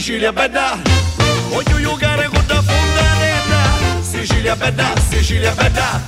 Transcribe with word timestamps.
Sicilia 0.00 0.32
bella. 0.32 0.78
Voglio 1.50 1.78
giocare 1.78 2.26
con 2.28 2.42
la 2.48 2.62
fontanella. 2.62 4.00
Sicilia 4.00 4.56
bella, 4.56 4.94
Sicilia 5.10 5.52
bella. 5.52 6.02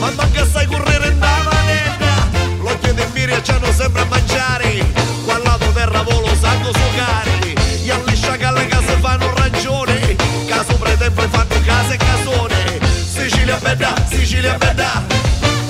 Ma 0.00 0.10
manca 0.16 0.44
sai 0.44 0.66
correre 0.66 1.10
in 1.10 1.18
manetta. 1.18 2.28
L'occhio 2.60 2.92
di 2.92 3.04
Miria 3.12 3.40
c'hanno 3.40 3.72
sempre 3.72 4.00
a 4.00 4.04
mangiare. 4.06 4.84
Qua 5.24 5.34
al 5.36 5.72
terra 5.72 6.02
volo 6.02 6.26
sanno 6.40 6.72
suocare. 6.72 7.54
Gli 7.80 7.90
alliscia 7.90 8.36
che 8.36 8.44
alle 8.46 8.66
case 8.66 8.96
fanno 8.98 9.32
ragione. 9.36 10.16
Caso 10.48 10.74
pretempio 10.74 11.28
fanno 11.28 11.60
case 11.64 11.94
e 11.94 11.96
casone. 11.98 12.80
Sicilia 13.14 13.58
bella, 13.58 13.94
Sicilia 14.10 14.54
bella. 14.54 15.04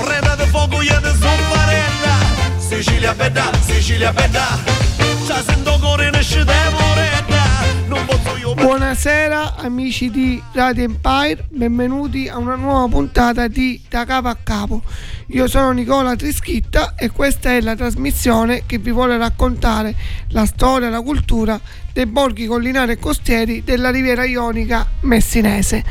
Prendete 0.03 0.47
fuoco 0.47 0.81
io 0.81 0.99
sono 1.21 1.43
parella. 1.53 2.17
Sicilia 2.57 3.13
bella, 3.13 3.51
Sicilia 3.61 4.15
bella. 4.15 4.59
Ci 5.27 5.35
sento 5.45 5.79
cuore 5.79 6.09
nasce 6.09 6.43
temporetta. 6.43 6.90
Buonasera 9.03 9.55
amici 9.57 10.11
di 10.11 10.43
Radio 10.53 10.85
Empire, 10.85 11.47
benvenuti 11.49 12.29
a 12.29 12.37
una 12.37 12.55
nuova 12.55 12.87
puntata 12.87 13.49
di 13.49 13.81
Da 13.89 14.05
Capo 14.05 14.29
a 14.29 14.37
Capo. 14.37 14.83
Io 15.29 15.49
sono 15.49 15.71
Nicola 15.71 16.15
Trischitta 16.15 16.97
e 16.97 17.09
questa 17.09 17.49
è 17.57 17.63
la 17.63 17.75
trasmissione 17.75 18.65
che 18.67 18.77
vi 18.77 18.91
vuole 18.91 19.17
raccontare 19.17 19.95
la 20.29 20.45
storia 20.45 20.89
e 20.89 20.91
la 20.91 21.01
cultura 21.01 21.59
dei 21.95 22.05
borghi 22.05 22.45
collinari 22.45 22.93
e 22.93 22.99
costieri 22.99 23.65
della 23.65 23.89
riviera 23.89 24.27
ionica 24.27 24.87
messinese. 25.01 25.83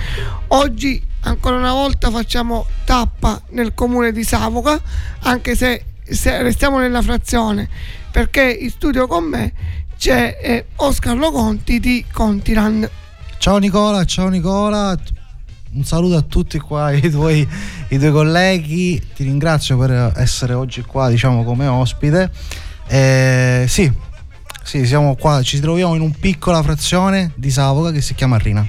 Oggi 0.49 1.01
ancora 1.21 1.55
una 1.55 1.73
volta 1.73 2.11
facciamo 2.11 2.67
tappa 2.85 3.41
nel 3.49 3.73
comune 3.73 4.11
di 4.11 4.23
Savoca, 4.23 4.79
anche 5.21 5.55
se, 5.55 5.83
se 6.03 6.43
restiamo 6.43 6.77
nella 6.77 7.01
frazione, 7.01 7.67
perché 8.11 8.43
in 8.43 8.69
studio 8.69 9.07
con 9.07 9.23
me 9.23 9.53
c'è 9.97 10.37
eh, 10.41 10.65
Oscar 10.75 11.17
Loconti 11.17 11.79
di 11.79 12.05
Contiland. 12.09 12.89
Ciao 13.39 13.57
Nicola, 13.57 14.03
ciao 14.03 14.27
Nicola, 14.27 14.99
un 15.71 15.85
saluto 15.85 16.17
a 16.17 16.21
tutti 16.21 16.59
qua, 16.59 16.91
i 16.91 17.09
tuoi, 17.09 17.47
i 17.87 17.97
tuoi 17.97 18.11
colleghi, 18.11 19.01
ti 19.15 19.23
ringrazio 19.23 19.77
per 19.77 20.11
essere 20.17 20.53
oggi 20.53 20.81
qua 20.81 21.07
diciamo 21.07 21.45
come 21.45 21.65
ospite. 21.65 22.29
Eh, 22.85 23.63
sì, 23.65 23.89
sì, 24.61 24.85
siamo 24.85 25.15
qua, 25.15 25.41
ci 25.41 25.61
troviamo 25.61 25.95
in 25.95 26.01
una 26.01 26.13
piccola 26.19 26.61
frazione 26.61 27.31
di 27.35 27.49
Savoca 27.49 27.91
che 27.91 28.01
si 28.01 28.13
chiama 28.13 28.37
Rina. 28.37 28.67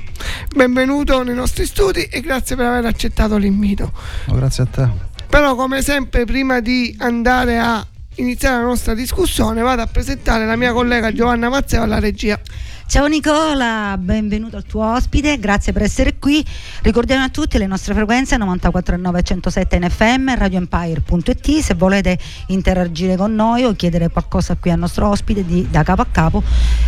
Benvenuto 0.54 1.24
nei 1.24 1.34
nostri 1.34 1.66
studi 1.66 2.04
e 2.04 2.20
grazie 2.20 2.54
per 2.54 2.66
aver 2.66 2.86
accettato 2.86 3.36
l'invito. 3.38 3.90
Oh, 4.26 4.36
grazie 4.36 4.62
a 4.62 4.66
te. 4.66 4.88
Però 5.28 5.56
come 5.56 5.82
sempre 5.82 6.24
prima 6.24 6.60
di 6.60 6.94
andare 7.00 7.58
a 7.58 7.84
iniziare 8.16 8.58
la 8.58 8.68
nostra 8.68 8.94
discussione 8.94 9.62
vado 9.62 9.82
a 9.82 9.86
presentare 9.86 10.46
la 10.46 10.54
mia 10.54 10.72
collega 10.72 11.12
Giovanna 11.12 11.48
Mazzeo 11.48 11.82
alla 11.82 11.98
regia. 11.98 12.40
Ciao 12.90 13.06
Nicola, 13.06 13.96
benvenuto 13.96 14.56
al 14.56 14.64
tuo 14.64 14.84
ospite, 14.84 15.38
grazie 15.38 15.72
per 15.72 15.82
essere 15.82 16.18
qui. 16.18 16.44
Ricordiamo 16.82 17.22
a 17.22 17.28
tutti 17.28 17.56
le 17.56 17.68
nostre 17.68 17.94
frequenze 17.94 18.36
94.9 18.36 19.22
107 19.22 19.76
in 19.76 19.88
FM, 19.88 20.34
radioempire.it. 20.34 21.58
Se 21.60 21.74
volete 21.74 22.18
interagire 22.48 23.14
con 23.14 23.32
noi 23.32 23.62
o 23.62 23.74
chiedere 23.74 24.08
qualcosa 24.08 24.56
qui 24.56 24.72
al 24.72 24.80
nostro 24.80 25.08
ospite 25.08 25.46
di, 25.46 25.68
da 25.70 25.84
capo 25.84 26.02
a 26.02 26.06
capo, 26.10 26.42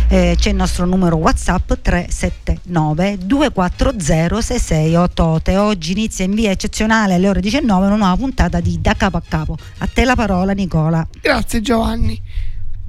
eh, 0.09 0.35
c'è 0.37 0.49
il 0.49 0.57
nostro 0.57 0.85
numero 0.85 1.15
WhatsApp 1.15 1.71
379 1.81 3.19
240 3.19 4.41
6688. 4.41 5.61
Oggi 5.61 5.93
inizia 5.93 6.25
in 6.25 6.33
via 6.33 6.51
eccezionale 6.51 7.13
alle 7.13 7.29
ore 7.29 7.39
19 7.39 7.85
una 7.85 7.95
nuova 7.95 8.17
puntata 8.17 8.59
di 8.59 8.81
Da 8.81 8.93
capo 8.95 9.15
a 9.15 9.23
capo. 9.25 9.57
A 9.77 9.87
te 9.87 10.03
la 10.03 10.15
parola 10.15 10.51
Nicola. 10.51 11.07
Grazie 11.21 11.61
Giovanni. 11.61 12.21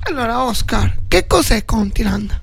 Allora 0.00 0.42
Oscar, 0.42 0.96
che 1.06 1.28
cos'è 1.28 1.64
Contiland? 1.64 2.42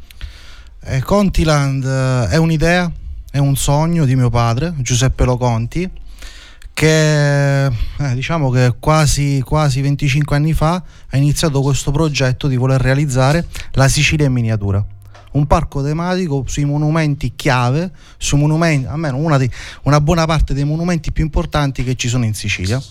Eh, 0.84 1.04
Contiland 1.04 1.86
eh, 1.86 2.30
è 2.30 2.38
un'idea, 2.38 2.92
è 3.30 3.38
un 3.38 3.56
sogno 3.56 4.04
di 4.04 4.16
mio 4.16 4.32
padre, 4.32 4.74
Giuseppe 4.78 5.26
Loconti, 5.26 5.88
che 6.74 7.66
eh, 7.68 7.72
diciamo 8.16 8.50
che 8.50 8.74
quasi, 8.80 9.44
quasi 9.46 9.80
25 9.82 10.36
anni 10.36 10.54
fa 10.54 10.82
ha 11.10 11.18
iniziato 11.18 11.62
questo 11.62 11.92
progetto 11.92 12.48
di 12.48 12.56
voler 12.56 12.82
realizzare 12.82 13.46
la 13.74 13.88
Sicilia 13.88 14.26
in 14.26 14.34
miniatura. 14.34 14.84
Un 15.34 15.46
parco 15.46 15.84
tematico 15.84 16.46
sui 16.48 16.66
monumenti 16.66 17.34
chiave, 17.36 17.92
sui 18.18 18.40
monumenti, 18.40 18.88
almeno 18.88 19.18
una, 19.18 19.38
di, 19.38 19.48
una 19.84 20.02
buona 20.02 20.26
parte 20.26 20.56
dei 20.56 20.66
monumenti 20.66 21.12
più 21.12 21.24
importanti 21.24 21.84
che 21.84 21.94
ci 21.94 22.08
sono 22.08 22.26
in 22.26 22.34
Sicilia 22.34 22.82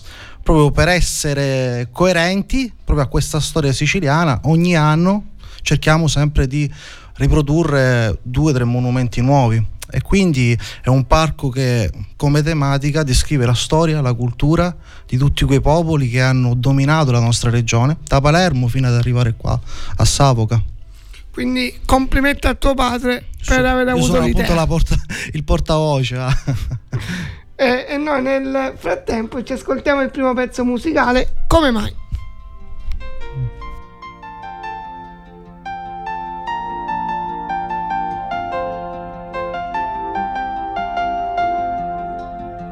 proprio 0.43 0.71
per 0.71 0.89
essere 0.89 1.89
coerenti 1.93 2.73
proprio 2.83 3.05
a 3.05 3.09
questa 3.09 3.41
storia 3.41 3.75
siciliana 3.75 4.41
ogni 4.45 4.75
anno 4.75 5.33
cerchiamo 5.63 6.09
sempre 6.09 6.47
di 6.47 6.71
riprodurre 7.21 8.19
due 8.23 8.51
o 8.51 8.55
tre 8.55 8.65
monumenti 8.65 9.21
nuovi 9.21 9.63
e 9.93 10.01
quindi 10.01 10.57
è 10.83 10.89
un 10.89 11.07
parco 11.07 11.51
che 11.51 11.91
come 12.17 12.43
tematica 12.43 13.03
descrive 13.03 13.45
la 13.45 13.55
storia, 13.55 14.01
la 14.01 14.15
cultura 14.15 14.75
di 15.07 15.17
tutti 15.17 15.45
quei 15.45 15.61
popoli 15.61 16.09
che 16.09 16.23
hanno 16.23 16.55
dominato 16.55 17.11
la 17.11 17.21
nostra 17.21 17.51
regione, 17.51 17.99
da 18.05 18.21
Palermo 18.21 18.69
fino 18.69 18.87
ad 18.87 18.95
arrivare 18.95 19.35
qua 19.37 19.59
a 19.97 20.05
Savoca. 20.05 20.63
Quindi 21.31 21.81
complimenti 21.85 22.47
a 22.47 22.55
tuo 22.55 22.75
padre 22.75 23.27
per 23.45 23.65
aver 23.65 23.89
avuto 23.89 24.07
sono 24.07 24.25
l'idea. 24.27 24.67
porta- 24.67 24.97
il 25.33 25.45
portavoce. 25.45 26.17
ah. 26.17 26.37
Eh, 27.55 27.87
e 27.91 27.97
noi 27.99 28.23
nel 28.23 28.75
frattempo 28.77 29.43
ci 29.43 29.53
ascoltiamo 29.53 30.01
il 30.01 30.11
primo 30.11 30.33
pezzo 30.33 30.65
musicale, 30.65 31.45
come 31.47 31.71
mai? 31.71 31.95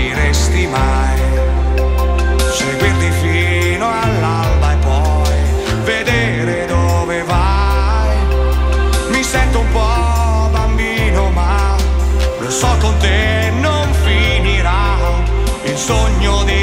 capiresti 0.00 0.66
mai. 0.66 1.20
Seguirti 2.52 3.10
fino 3.20 3.86
all'alba 3.86 4.72
e 4.72 4.76
poi 4.76 5.82
vedere 5.84 6.66
dove 6.66 7.22
vai. 7.24 8.16
Mi 9.10 9.22
sento 9.22 9.60
un 9.60 9.70
po' 9.72 10.48
bambino, 10.52 11.30
ma 11.30 11.76
lo 12.38 12.50
so 12.50 12.68
con 12.80 12.96
te 12.98 13.52
non 13.60 13.92
finirà. 14.04 14.96
Il 15.64 15.76
sogno 15.76 16.44
di 16.44 16.59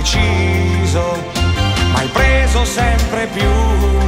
deciso, 0.00 1.02
ma 1.92 1.98
hai 1.98 2.08
preso 2.08 2.64
sempre 2.64 3.26
più 3.26 3.99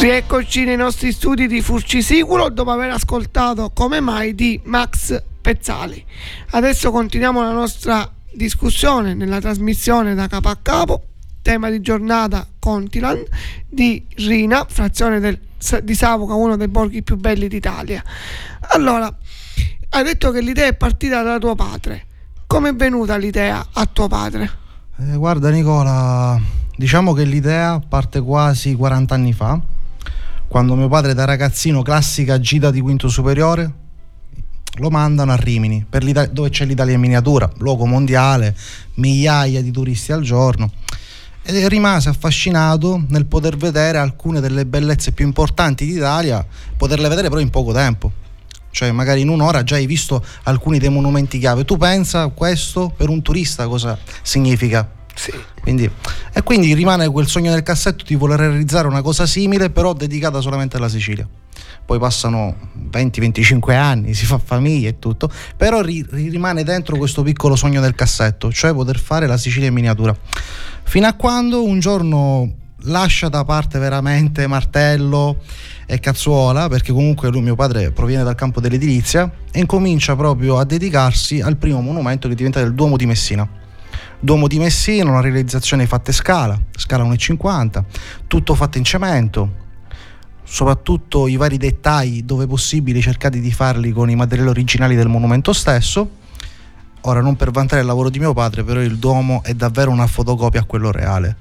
Rieccoci 0.00 0.64
nei 0.64 0.76
nostri 0.76 1.10
studi 1.10 1.48
di 1.48 1.60
Furcisicuro 1.60 2.50
dopo 2.50 2.70
aver 2.70 2.90
ascoltato 2.90 3.70
Come 3.74 3.98
mai 4.00 4.34
di 4.34 4.60
Max 4.64 5.20
Pezzali. 5.40 6.02
Adesso 6.50 6.92
continuiamo 6.92 7.42
la 7.42 7.50
nostra 7.50 8.08
discussione 8.32 9.14
nella 9.14 9.40
trasmissione 9.40 10.14
da 10.14 10.28
capo 10.28 10.48
a 10.48 10.58
capo, 10.62 11.02
tema 11.42 11.68
di 11.68 11.80
giornata 11.80 12.46
Contiland 12.60 13.26
di 13.68 14.06
Rina, 14.16 14.64
frazione 14.68 15.18
del- 15.18 15.40
di 15.82 15.94
Savoca, 15.94 16.34
uno 16.34 16.56
dei 16.56 16.68
borghi 16.68 17.02
più 17.02 17.16
belli 17.16 17.48
d'Italia. 17.48 18.02
Allora, 18.70 19.12
hai 19.90 20.04
detto 20.04 20.30
che 20.30 20.40
l'idea 20.40 20.66
è 20.68 20.74
partita 20.74 21.22
da 21.22 21.38
tuo 21.38 21.56
padre. 21.56 22.06
Come 22.46 22.68
è 22.70 22.74
venuta 22.74 23.16
l'idea 23.16 23.66
a 23.72 23.86
tuo 23.86 24.06
padre? 24.06 24.48
Eh, 25.00 25.16
guarda 25.16 25.50
Nicola, 25.50 26.40
diciamo 26.76 27.12
che 27.12 27.24
l'idea 27.24 27.80
parte 27.86 28.20
quasi 28.20 28.74
40 28.74 29.14
anni 29.14 29.32
fa, 29.32 29.60
quando 30.48 30.74
mio 30.74 30.88
padre 30.88 31.12
da 31.12 31.26
ragazzino, 31.26 31.82
classica 31.82 32.40
gita 32.40 32.70
di 32.70 32.80
quinto 32.80 33.08
superiore, 33.08 33.70
lo 34.78 34.88
mandano 34.88 35.32
a 35.32 35.36
Rimini, 35.36 35.84
dove 36.30 36.48
c'è 36.48 36.64
l'Italia 36.64 36.94
in 36.94 37.00
miniatura, 37.00 37.50
luogo 37.58 37.84
mondiale, 37.84 38.56
migliaia 38.94 39.60
di 39.60 39.70
turisti 39.70 40.12
al 40.12 40.22
giorno. 40.22 40.72
E 41.42 41.68
rimase 41.68 42.08
affascinato 42.08 43.04
nel 43.08 43.26
poter 43.26 43.56
vedere 43.56 43.98
alcune 43.98 44.40
delle 44.40 44.64
bellezze 44.64 45.12
più 45.12 45.26
importanti 45.26 45.86
d'Italia, 45.86 46.44
poterle 46.76 47.08
vedere 47.08 47.28
però 47.28 47.40
in 47.40 47.50
poco 47.50 47.72
tempo. 47.72 48.10
Cioè, 48.70 48.90
magari 48.92 49.22
in 49.22 49.28
un'ora 49.28 49.62
già 49.62 49.76
hai 49.76 49.86
visto 49.86 50.24
alcuni 50.44 50.78
dei 50.78 50.90
monumenti 50.90 51.38
chiave. 51.38 51.64
Tu 51.64 51.76
pensa 51.76 52.28
questo 52.28 52.92
per 52.94 53.08
un 53.08 53.22
turista 53.22 53.66
cosa 53.66 53.98
significa? 54.22 54.97
Sì. 55.18 55.32
Quindi, 55.60 55.90
e 56.32 56.42
quindi 56.44 56.72
rimane 56.74 57.08
quel 57.10 57.26
sogno 57.26 57.50
nel 57.50 57.64
cassetto 57.64 58.04
di 58.06 58.14
voler 58.14 58.38
realizzare 58.38 58.86
una 58.86 59.02
cosa 59.02 59.26
simile, 59.26 59.68
però 59.68 59.92
dedicata 59.92 60.40
solamente 60.40 60.76
alla 60.76 60.88
Sicilia. 60.88 61.26
Poi 61.84 61.98
passano 61.98 62.54
20-25 62.92 63.72
anni, 63.74 64.14
si 64.14 64.26
fa 64.26 64.38
famiglia 64.38 64.88
e 64.88 65.00
tutto, 65.00 65.28
però 65.56 65.80
ri- 65.80 66.06
ri- 66.08 66.28
rimane 66.28 66.62
dentro 66.62 66.96
questo 66.96 67.24
piccolo 67.24 67.56
sogno 67.56 67.80
nel 67.80 67.96
cassetto, 67.96 68.52
cioè 68.52 68.72
poter 68.72 68.98
fare 68.98 69.26
la 69.26 69.36
Sicilia 69.36 69.66
in 69.66 69.74
miniatura. 69.74 70.16
Fino 70.84 71.06
a 71.08 71.14
quando 71.14 71.64
un 71.64 71.80
giorno 71.80 72.52
lascia 72.82 73.28
da 73.28 73.44
parte 73.44 73.80
veramente 73.80 74.46
martello 74.46 75.38
e 75.84 75.98
cazzuola, 75.98 76.68
perché 76.68 76.92
comunque 76.92 77.28
lui, 77.28 77.40
mio 77.40 77.56
padre, 77.56 77.90
proviene 77.90 78.22
dal 78.22 78.36
campo 78.36 78.60
dell'edilizia, 78.60 79.28
e 79.50 79.58
incomincia 79.58 80.14
proprio 80.14 80.58
a 80.58 80.64
dedicarsi 80.64 81.40
al 81.40 81.56
primo 81.56 81.80
monumento 81.80 82.28
che 82.28 82.36
diventa 82.36 82.60
il 82.60 82.72
Duomo 82.72 82.96
di 82.96 83.06
Messina. 83.06 83.66
Duomo 84.20 84.48
di 84.48 84.58
Messina, 84.58 85.10
una 85.10 85.20
realizzazione 85.20 85.86
fatta 85.86 86.10
in 86.10 86.16
scala, 86.16 86.60
scala 86.76 87.04
1,50, 87.04 87.84
tutto 88.26 88.56
fatto 88.56 88.76
in 88.76 88.82
cemento, 88.82 89.52
soprattutto 90.42 91.28
i 91.28 91.36
vari 91.36 91.56
dettagli 91.56 92.24
dove 92.24 92.48
possibile 92.48 93.00
cercati 93.00 93.38
di 93.38 93.52
farli 93.52 93.92
con 93.92 94.10
i 94.10 94.16
materiali 94.16 94.48
originali 94.48 94.96
del 94.96 95.06
monumento 95.06 95.52
stesso. 95.52 96.16
Ora 97.02 97.20
non 97.20 97.36
per 97.36 97.52
vantare 97.52 97.80
il 97.80 97.86
lavoro 97.86 98.10
di 98.10 98.18
mio 98.18 98.32
padre, 98.32 98.64
però 98.64 98.80
il 98.80 98.98
Duomo 98.98 99.40
è 99.44 99.54
davvero 99.54 99.92
una 99.92 100.08
fotocopia 100.08 100.62
a 100.62 100.64
quello 100.64 100.90
reale. 100.90 101.36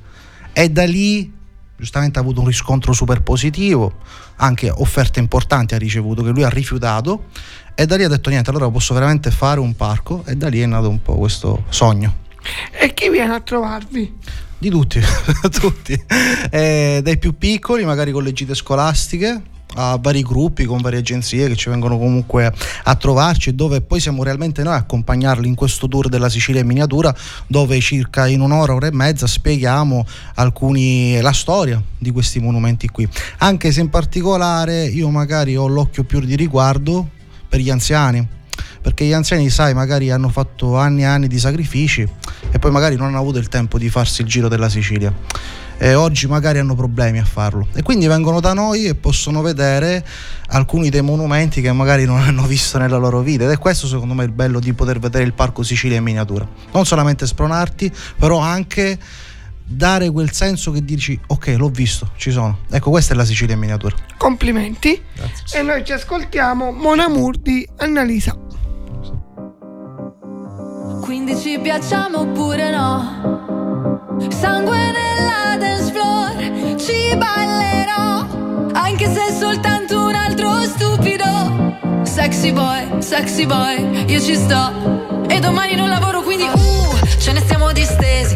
E 0.53 0.69
da 0.69 0.85
lì 0.85 1.33
giustamente 1.75 2.19
ha 2.19 2.21
avuto 2.21 2.41
un 2.41 2.45
riscontro 2.45 2.93
super 2.93 3.23
positivo, 3.23 4.01
anche 4.35 4.69
offerte 4.69 5.19
importanti 5.19 5.73
ha 5.73 5.79
ricevuto 5.79 6.21
che 6.21 6.29
lui 6.29 6.43
ha 6.43 6.49
rifiutato 6.49 7.25
e 7.73 7.87
da 7.87 7.95
lì 7.95 8.03
ha 8.03 8.07
detto 8.07 8.29
niente, 8.29 8.51
allora 8.51 8.69
posso 8.69 8.93
veramente 8.93 9.31
fare 9.31 9.59
un 9.59 9.75
parco 9.75 10.23
e 10.27 10.35
da 10.35 10.47
lì 10.47 10.59
è 10.59 10.65
nato 10.67 10.89
un 10.89 11.01
po' 11.01 11.15
questo 11.15 11.63
sogno. 11.69 12.25
E 12.71 12.93
chi 12.93 13.09
viene 13.09 13.33
a 13.33 13.39
trovarvi? 13.39 14.13
Di 14.59 14.69
tutti, 14.69 14.99
tutti. 15.59 16.03
Eh, 16.49 16.99
dai 17.03 17.17
più 17.17 17.37
piccoli, 17.37 17.85
magari 17.85 18.11
con 18.11 18.23
le 18.23 18.33
gite 18.33 18.55
scolastiche, 18.55 19.41
a 19.75 19.97
vari 20.01 20.23
gruppi, 20.23 20.65
con 20.65 20.81
varie 20.81 20.99
agenzie 20.99 21.47
che 21.47 21.55
ci 21.55 21.69
vengono 21.69 21.97
comunque 21.97 22.51
a 22.83 22.95
trovarci, 22.95 23.53
dove 23.53 23.81
poi 23.81 23.99
siamo 23.99 24.23
realmente 24.23 24.63
noi 24.63 24.73
a 24.73 24.77
accompagnarli 24.77 25.47
in 25.47 25.55
questo 25.55 25.87
tour 25.87 26.09
della 26.09 26.29
Sicilia 26.29 26.61
in 26.61 26.67
miniatura, 26.67 27.13
dove 27.45 27.79
circa 27.79 28.27
in 28.27 28.41
un'ora, 28.41 28.73
ora 28.73 28.87
e 28.87 28.91
mezza 28.91 29.27
spieghiamo 29.27 30.05
alcuni, 30.35 31.19
la 31.21 31.33
storia 31.33 31.81
di 31.97 32.11
questi 32.11 32.39
monumenti 32.39 32.87
qui. 32.89 33.07
Anche 33.39 33.71
se 33.71 33.81
in 33.81 33.89
particolare 33.89 34.85
io 34.85 35.09
magari 35.09 35.55
ho 35.55 35.67
l'occhio 35.67 36.03
più 36.03 36.19
di 36.19 36.35
riguardo 36.35 37.09
per 37.47 37.59
gli 37.59 37.69
anziani 37.69 38.35
perché 38.81 39.05
gli 39.05 39.13
anziani, 39.13 39.49
sai, 39.49 39.73
magari 39.73 40.11
hanno 40.11 40.29
fatto 40.29 40.77
anni 40.77 41.01
e 41.01 41.05
anni 41.05 41.27
di 41.27 41.39
sacrifici 41.39 42.07
e 42.51 42.59
poi 42.59 42.71
magari 42.71 42.95
non 42.95 43.07
hanno 43.07 43.19
avuto 43.19 43.37
il 43.37 43.47
tempo 43.47 43.77
di 43.77 43.89
farsi 43.89 44.21
il 44.21 44.27
giro 44.27 44.47
della 44.47 44.69
Sicilia. 44.69 45.13
E 45.79 45.93
oggi 45.93 46.25
magari 46.25 46.57
hanno 46.57 46.73
problemi 46.73 47.19
a 47.19 47.23
farlo. 47.23 47.67
E 47.75 47.83
quindi 47.83 48.07
vengono 48.07 48.39
da 48.39 48.53
noi 48.53 48.85
e 48.85 48.95
possono 48.95 49.43
vedere 49.43 50.03
alcuni 50.47 50.89
dei 50.89 51.01
monumenti 51.01 51.61
che 51.61 51.71
magari 51.71 52.05
non 52.05 52.19
hanno 52.19 52.47
visto 52.47 52.79
nella 52.79 52.97
loro 52.97 53.21
vita. 53.21 53.43
Ed 53.43 53.51
è 53.51 53.59
questo 53.59 53.85
secondo 53.85 54.15
me 54.15 54.23
il 54.23 54.31
bello 54.31 54.59
di 54.59 54.73
poter 54.73 54.97
vedere 54.97 55.23
il 55.23 55.33
parco 55.33 55.61
Sicilia 55.61 55.97
in 55.97 56.03
miniatura. 56.03 56.47
Non 56.71 56.85
solamente 56.85 57.27
spronarti 57.27 57.91
però 58.17 58.39
anche 58.39 58.97
dare 59.69 60.09
quel 60.09 60.31
senso 60.31 60.71
che 60.71 60.83
dici 60.83 61.19
ok 61.27 61.55
l'ho 61.57 61.69
visto 61.69 62.11
ci 62.15 62.31
sono 62.31 62.59
ecco 62.69 62.89
questa 62.89 63.13
è 63.13 63.17
la 63.17 63.25
Sicilia 63.25 63.53
in 63.53 63.59
miniatura 63.59 63.95
Complimenti. 64.17 65.01
E 65.53 65.61
noi 65.61 65.85
ci 65.85 65.93
ascoltiamo 65.93 66.71
Mon 66.71 66.99
Amour 66.99 67.37
di 67.37 67.67
Annalisa. 67.77 68.35
Quindi 71.01 71.37
ci 71.37 71.59
piacciamo 71.59 72.19
oppure 72.19 72.71
no? 72.71 74.17
Sangue 74.29 74.77
nella 74.77 75.55
dance 75.57 75.91
floor, 75.93 76.75
ci 76.77 77.15
ballerò. 77.15 78.71
Anche 78.73 79.05
se 79.05 79.27
è 79.27 79.31
soltanto 79.31 80.07
un 80.07 80.15
altro 80.15 80.63
stupido. 80.63 82.03
Sexy 82.03 82.51
boy, 82.51 83.01
sexy 83.01 83.45
boy, 83.45 84.11
io 84.11 84.19
ci 84.19 84.35
sto. 84.35 85.25
E 85.29 85.39
domani 85.39 85.75
non 85.75 85.89
lavoro, 85.89 86.21
quindi 86.21 86.43
uh, 86.43 87.19
ce 87.19 87.31
ne 87.31 87.39
stiamo 87.39 87.71
distesi. 87.71 88.35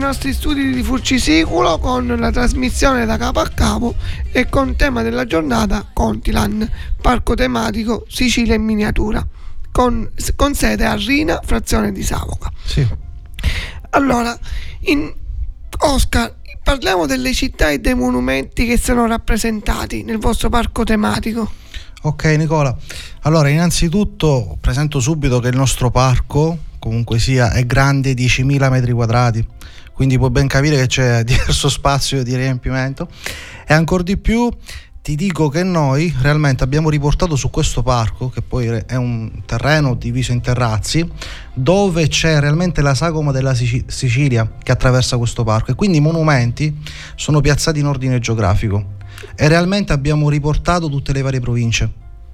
Nostri 0.00 0.32
studi 0.32 0.72
di 0.72 0.82
Furcisicolo 0.82 1.78
con 1.78 2.06
la 2.06 2.30
trasmissione 2.30 3.04
da 3.04 3.18
capo 3.18 3.40
a 3.40 3.48
capo 3.48 3.94
e 4.32 4.48
con 4.48 4.74
tema 4.74 5.02
della 5.02 5.26
giornata 5.26 5.86
Contilan, 5.92 6.68
parco 7.00 7.34
tematico 7.34 8.06
Sicilia 8.08 8.54
in 8.54 8.62
miniatura, 8.62 9.24
con, 9.70 10.10
con 10.36 10.54
sede 10.54 10.86
a 10.86 10.94
Rina, 10.94 11.40
frazione 11.44 11.92
di 11.92 12.02
Savoca. 12.02 12.50
Sì. 12.64 12.86
Allora, 13.90 14.36
in 14.84 15.12
Oscar, 15.80 16.34
parliamo 16.62 17.04
delle 17.04 17.34
città 17.34 17.70
e 17.70 17.78
dei 17.78 17.94
monumenti 17.94 18.64
che 18.64 18.78
sono 18.78 19.06
rappresentati 19.06 20.02
nel 20.02 20.18
vostro 20.18 20.48
parco 20.48 20.82
tematico. 20.82 21.52
Ok 22.02 22.24
Nicola, 22.38 22.74
allora 23.22 23.50
innanzitutto 23.50 24.56
presento 24.58 24.98
subito 25.00 25.38
che 25.40 25.48
il 25.48 25.56
nostro 25.56 25.90
parco 25.90 26.56
comunque 26.78 27.18
sia 27.18 27.52
è 27.52 27.66
grande 27.66 28.14
10.000 28.14 28.70
metri 28.70 28.92
quadrati, 28.92 29.46
quindi 30.00 30.16
puoi 30.16 30.30
ben 30.30 30.46
capire 30.46 30.76
che 30.76 30.86
c'è 30.86 31.24
diverso 31.28 31.68
spazio 31.68 32.22
di 32.22 32.34
riempimento. 32.34 33.06
E 33.66 33.74
ancora 33.74 34.02
di 34.02 34.16
più 34.16 34.48
ti 35.02 35.14
dico 35.14 35.50
che 35.50 35.62
noi 35.62 36.10
realmente 36.22 36.64
abbiamo 36.64 36.88
riportato 36.88 37.36
su 37.36 37.50
questo 37.50 37.82
parco, 37.82 38.30
che 38.30 38.40
poi 38.40 38.66
è 38.86 38.94
un 38.94 39.42
terreno 39.44 39.94
diviso 39.94 40.32
in 40.32 40.40
terrazzi, 40.40 41.06
dove 41.52 42.08
c'è 42.08 42.40
realmente 42.40 42.80
la 42.80 42.94
sagoma 42.94 43.30
della 43.30 43.52
Sici- 43.52 43.84
Sicilia 43.88 44.50
che 44.62 44.72
attraversa 44.72 45.18
questo 45.18 45.44
parco. 45.44 45.72
E 45.72 45.74
quindi 45.74 45.98
i 45.98 46.00
monumenti 46.00 46.74
sono 47.14 47.42
piazzati 47.42 47.80
in 47.80 47.84
ordine 47.84 48.20
geografico. 48.20 48.96
E 49.36 49.48
realmente 49.48 49.92
abbiamo 49.92 50.30
riportato 50.30 50.88
tutte 50.88 51.12
le 51.12 51.20
varie 51.20 51.40
province, 51.40 51.92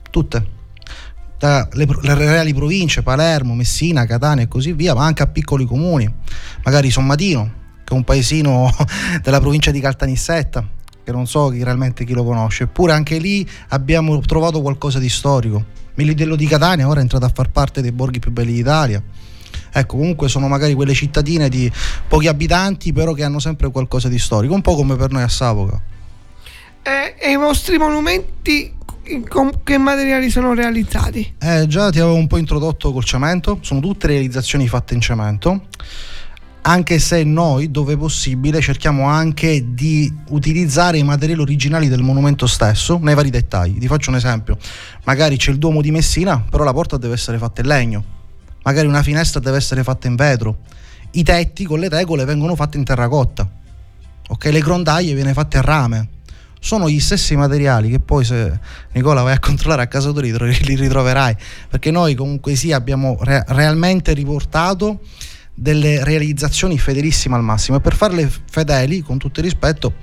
tutte. 0.08 0.55
Da 1.38 1.68
le, 1.72 1.86
le 2.00 2.14
reali 2.14 2.54
province, 2.54 3.02
Palermo, 3.02 3.54
Messina, 3.54 4.06
Catania 4.06 4.44
e 4.44 4.48
così 4.48 4.72
via, 4.72 4.94
ma 4.94 5.04
anche 5.04 5.22
a 5.22 5.26
piccoli 5.26 5.66
comuni, 5.66 6.10
magari 6.64 6.90
Sommatino, 6.90 7.52
che 7.84 7.92
è 7.92 7.96
un 7.96 8.04
paesino 8.04 8.72
della 9.22 9.40
provincia 9.40 9.70
di 9.70 9.80
Caltanissetta, 9.80 10.66
che 11.04 11.12
non 11.12 11.26
so 11.26 11.48
chi 11.48 11.62
realmente 11.62 12.04
chi 12.04 12.14
lo 12.14 12.24
conosce, 12.24 12.64
eppure 12.64 12.92
anche 12.92 13.18
lì 13.18 13.46
abbiamo 13.68 14.18
trovato 14.20 14.62
qualcosa 14.62 14.98
di 14.98 15.08
storico. 15.08 15.64
Milidello 15.94 16.36
di 16.36 16.46
Catania 16.46 16.88
ora 16.88 17.00
è 17.00 17.02
entrato 17.02 17.24
a 17.24 17.32
far 17.32 17.50
parte 17.50 17.80
dei 17.80 17.92
borghi 17.92 18.18
più 18.18 18.30
belli 18.30 18.52
d'Italia. 18.52 19.02
Ecco, 19.72 19.96
comunque 19.98 20.28
sono 20.28 20.48
magari 20.48 20.74
quelle 20.74 20.94
cittadine 20.94 21.48
di 21.48 21.70
pochi 22.08 22.28
abitanti, 22.28 22.92
però 22.92 23.12
che 23.12 23.24
hanno 23.24 23.38
sempre 23.38 23.70
qualcosa 23.70 24.08
di 24.08 24.18
storico, 24.18 24.54
un 24.54 24.62
po' 24.62 24.74
come 24.74 24.96
per 24.96 25.10
noi 25.10 25.22
a 25.22 25.28
Savoca. 25.28 25.80
E, 26.82 27.14
e 27.18 27.30
i 27.30 27.36
vostri 27.36 27.78
monumenti 27.78 28.72
con 29.28 29.62
che 29.62 29.78
materiali 29.78 30.30
sono 30.30 30.52
realizzati? 30.54 31.34
Eh, 31.38 31.66
già 31.68 31.90
ti 31.90 32.00
avevo 32.00 32.16
un 32.16 32.26
po' 32.26 32.38
introdotto 32.38 32.92
col 32.92 33.04
cemento, 33.04 33.58
sono 33.60 33.80
tutte 33.80 34.08
realizzazioni 34.08 34.66
fatte 34.66 34.94
in 34.94 35.00
cemento, 35.00 35.66
anche 36.62 36.98
se 36.98 37.22
noi, 37.22 37.70
dove 37.70 37.96
possibile, 37.96 38.60
cerchiamo 38.60 39.04
anche 39.04 39.74
di 39.74 40.12
utilizzare 40.30 40.98
i 40.98 41.04
materiali 41.04 41.40
originali 41.40 41.88
del 41.88 42.02
monumento 42.02 42.46
stesso 42.48 42.98
nei 43.00 43.14
vari 43.14 43.30
dettagli. 43.30 43.78
Ti 43.78 43.86
faccio 43.86 44.10
un 44.10 44.16
esempio, 44.16 44.58
magari 45.04 45.36
c'è 45.36 45.52
il 45.52 45.58
Duomo 45.58 45.80
di 45.80 45.92
Messina, 45.92 46.44
però 46.50 46.64
la 46.64 46.72
porta 46.72 46.96
deve 46.96 47.14
essere 47.14 47.38
fatta 47.38 47.60
in 47.60 47.68
legno, 47.68 48.04
magari 48.64 48.88
una 48.88 49.02
finestra 49.02 49.38
deve 49.38 49.58
essere 49.58 49.84
fatta 49.84 50.08
in 50.08 50.16
vetro, 50.16 50.58
i 51.12 51.22
tetti 51.22 51.64
con 51.64 51.78
le 51.78 51.88
regole 51.88 52.24
vengono 52.24 52.56
fatti 52.56 52.76
in 52.76 52.84
terracotta, 52.84 53.48
ok? 54.28 54.44
Le 54.46 54.60
grondaie 54.60 55.14
viene 55.14 55.32
fatte 55.32 55.58
a 55.58 55.60
rame 55.60 56.08
sono 56.66 56.90
gli 56.90 56.98
stessi 56.98 57.36
materiali 57.36 57.90
che 57.90 58.00
poi 58.00 58.24
se 58.24 58.58
Nicola 58.90 59.22
vai 59.22 59.34
a 59.34 59.38
controllare 59.38 59.82
a 59.82 59.86
casa 59.86 60.10
tua 60.10 60.22
li, 60.22 60.32
tro- 60.32 60.46
li 60.46 60.74
ritroverai. 60.74 61.36
Perché 61.68 61.92
noi 61.92 62.16
comunque 62.16 62.56
sì 62.56 62.72
abbiamo 62.72 63.16
re- 63.20 63.44
realmente 63.46 64.12
riportato 64.14 64.98
delle 65.54 66.02
realizzazioni 66.02 66.76
fedelissime 66.76 67.36
al 67.36 67.44
massimo. 67.44 67.76
E 67.76 67.80
per 67.80 67.94
farle 67.94 68.28
fedeli 68.50 69.00
con 69.00 69.16
tutto 69.16 69.38
il 69.38 69.44
rispetto 69.44 69.94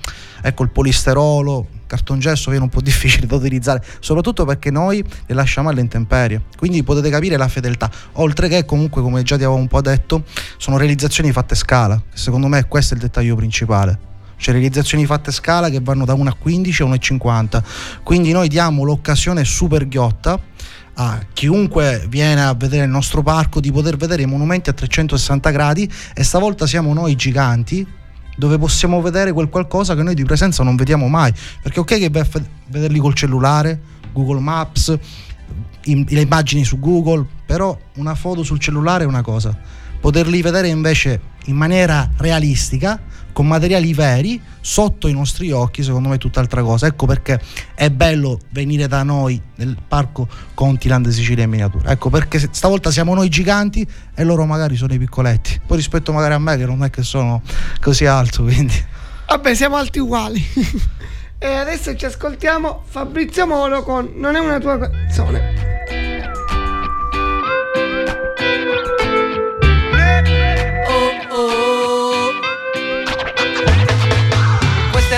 ecco 0.42 0.64
il 0.64 0.70
polisterolo 0.70 1.68
cartongesso 1.86 2.50
viene 2.50 2.64
un 2.64 2.72
po' 2.72 2.80
difficile 2.82 3.28
da 3.28 3.36
utilizzare 3.36 3.84
soprattutto 4.00 4.46
perché 4.46 4.72
noi 4.72 5.04
le 5.26 5.36
lasciamo 5.36 5.68
alle 5.68 5.82
intemperie. 5.82 6.44
Quindi 6.56 6.82
potete 6.82 7.10
capire 7.10 7.36
la 7.36 7.50
fedeltà. 7.50 7.92
Oltre 8.14 8.48
che 8.48 8.64
comunque 8.64 9.02
come 9.02 9.22
già 9.24 9.36
ti 9.36 9.44
avevo 9.44 9.60
un 9.60 9.68
po' 9.68 9.82
detto 9.82 10.24
sono 10.56 10.78
realizzazioni 10.78 11.34
fatte 11.34 11.56
a 11.56 11.58
scala 11.58 12.02
secondo 12.14 12.48
me 12.48 12.66
questo 12.70 12.94
è 12.94 12.96
il 12.98 13.04
dettaglio 13.04 13.36
principale 13.36 14.12
cioè 14.44 14.54
realizzazioni 14.54 15.06
fatte 15.06 15.30
a 15.30 15.34
scala 15.34 15.70
che 15.70 15.80
vanno 15.80 16.04
da 16.04 16.14
1 16.14 16.30
a 16.30 16.36
15 16.38 16.82
a 16.82 16.86
1 16.86 16.94
a 16.94 16.98
50 16.98 17.64
quindi 18.04 18.34
noi 18.34 18.50
diamo 18.50 18.84
l'occasione 18.84 19.46
super 19.46 19.88
ghiotta 19.88 20.38
a 20.96 21.26
chiunque 21.32 22.06
viene 22.10 22.44
a 22.44 22.54
vedere 22.54 22.84
il 22.84 22.90
nostro 22.90 23.24
parco 23.24 23.62
di 23.62 23.72
poter 23.72 23.96
vedere 23.96 24.24
i 24.24 24.26
monumenti 24.26 24.70
a 24.70 24.74
360 24.74 25.50
gradi 25.50 25.90
e 26.14 26.24
stavolta 26.24 26.68
siamo 26.68 26.94
noi 26.94 27.16
giganti 27.16 27.88
dove 28.36 28.58
possiamo 28.58 29.02
vedere 29.02 29.32
quel 29.32 29.48
qualcosa 29.48 29.96
che 29.96 30.04
noi 30.04 30.16
di 30.16 30.24
presenza 30.24 30.64
non 30.64 30.76
vediamo 30.76 31.08
mai. 31.08 31.32
Perché 31.62 31.80
ok 31.80 31.98
che 31.98 32.10
vai 32.10 32.28
vederli 32.68 33.00
col 33.00 33.14
cellulare 33.14 33.80
Google 34.12 34.40
Maps 34.40 34.98
in- 35.86 36.06
le 36.08 36.22
immagini 36.22 36.64
su 36.64 36.80
Google 36.80 37.26
però 37.46 37.78
una 37.96 38.16
foto 38.16 38.44
sul 38.44 38.60
cellulare 38.60 39.04
è 39.04 39.08
una 39.08 39.22
cosa. 39.22 39.58
Poterli 40.00 40.42
vedere 40.42 40.68
invece 40.68 41.32
in 41.46 41.56
maniera 41.56 42.10
realistica 42.18 43.02
con 43.34 43.48
materiali 43.48 43.94
veri 43.94 44.42
sotto 44.62 45.08
i 45.08 45.14
nostri 45.14 45.52
occhi 45.52 45.84
secondo 45.84 46.08
me 46.10 46.16
è 46.16 46.18
tutt'altra 46.18 46.62
cosa 46.62 46.88
ecco 46.88 47.06
perché 47.06 47.42
è 47.76 47.90
bello 47.90 48.40
venire 48.52 48.88
da 48.88 49.04
noi 49.04 49.42
nel 49.56 49.76
parco 49.86 50.28
Contiland 50.54 51.10
Sicilia 51.10 51.44
in 51.44 51.50
miniatura 51.50 51.92
ecco 51.92 52.10
perché 52.10 52.40
stavolta 52.52 52.92
siamo 52.92 53.14
noi 53.14 53.28
giganti 53.28 53.86
e 54.16 54.24
loro 54.24 54.46
magari 54.46 54.78
sono 54.78 54.94
i 54.94 54.98
piccoletti 54.98 55.60
poi 55.66 55.78
rispetto 55.78 56.14
magari 56.14 56.34
a 56.34 56.40
me 56.40 56.56
che 56.56 56.66
non 56.66 56.84
è 56.84 56.90
che 56.90 57.04
sono 57.04 57.42
così 57.82 58.06
alto 58.06 58.44
quindi 58.44 58.92
Vabbè, 59.34 59.56
siamo 59.56 59.78
alti 59.78 59.98
uguali. 59.98 60.46
e 61.40 61.48
adesso 61.48 61.96
ci 61.96 62.06
ascoltiamo 62.06 62.84
Fabrizio 62.88 63.48
Moro 63.48 63.82
con 63.82 64.12
Non 64.16 64.36
è 64.36 64.40
una 64.40 64.60
tua 64.60 64.78
canzone. 64.78 66.13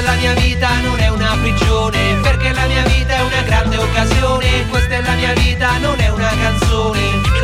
la 0.06 0.14
mia 0.14 0.34
vita 0.34 0.70
non 0.82 1.00
è 1.00 1.08
una 1.08 1.36
prigione, 1.42 2.20
perché 2.22 2.54
la 2.54 2.68
mia 2.68 2.84
vita 2.84 3.16
è 3.16 3.22
una 3.22 3.42
grande 3.42 3.78
occasione, 3.78 4.68
questa 4.70 4.96
è 4.96 5.02
la 5.02 5.16
mia 5.16 5.34
vita 5.34 5.78
non 5.80 6.00
è 6.00 6.10
una 6.10 6.30
canzone. 6.30 7.35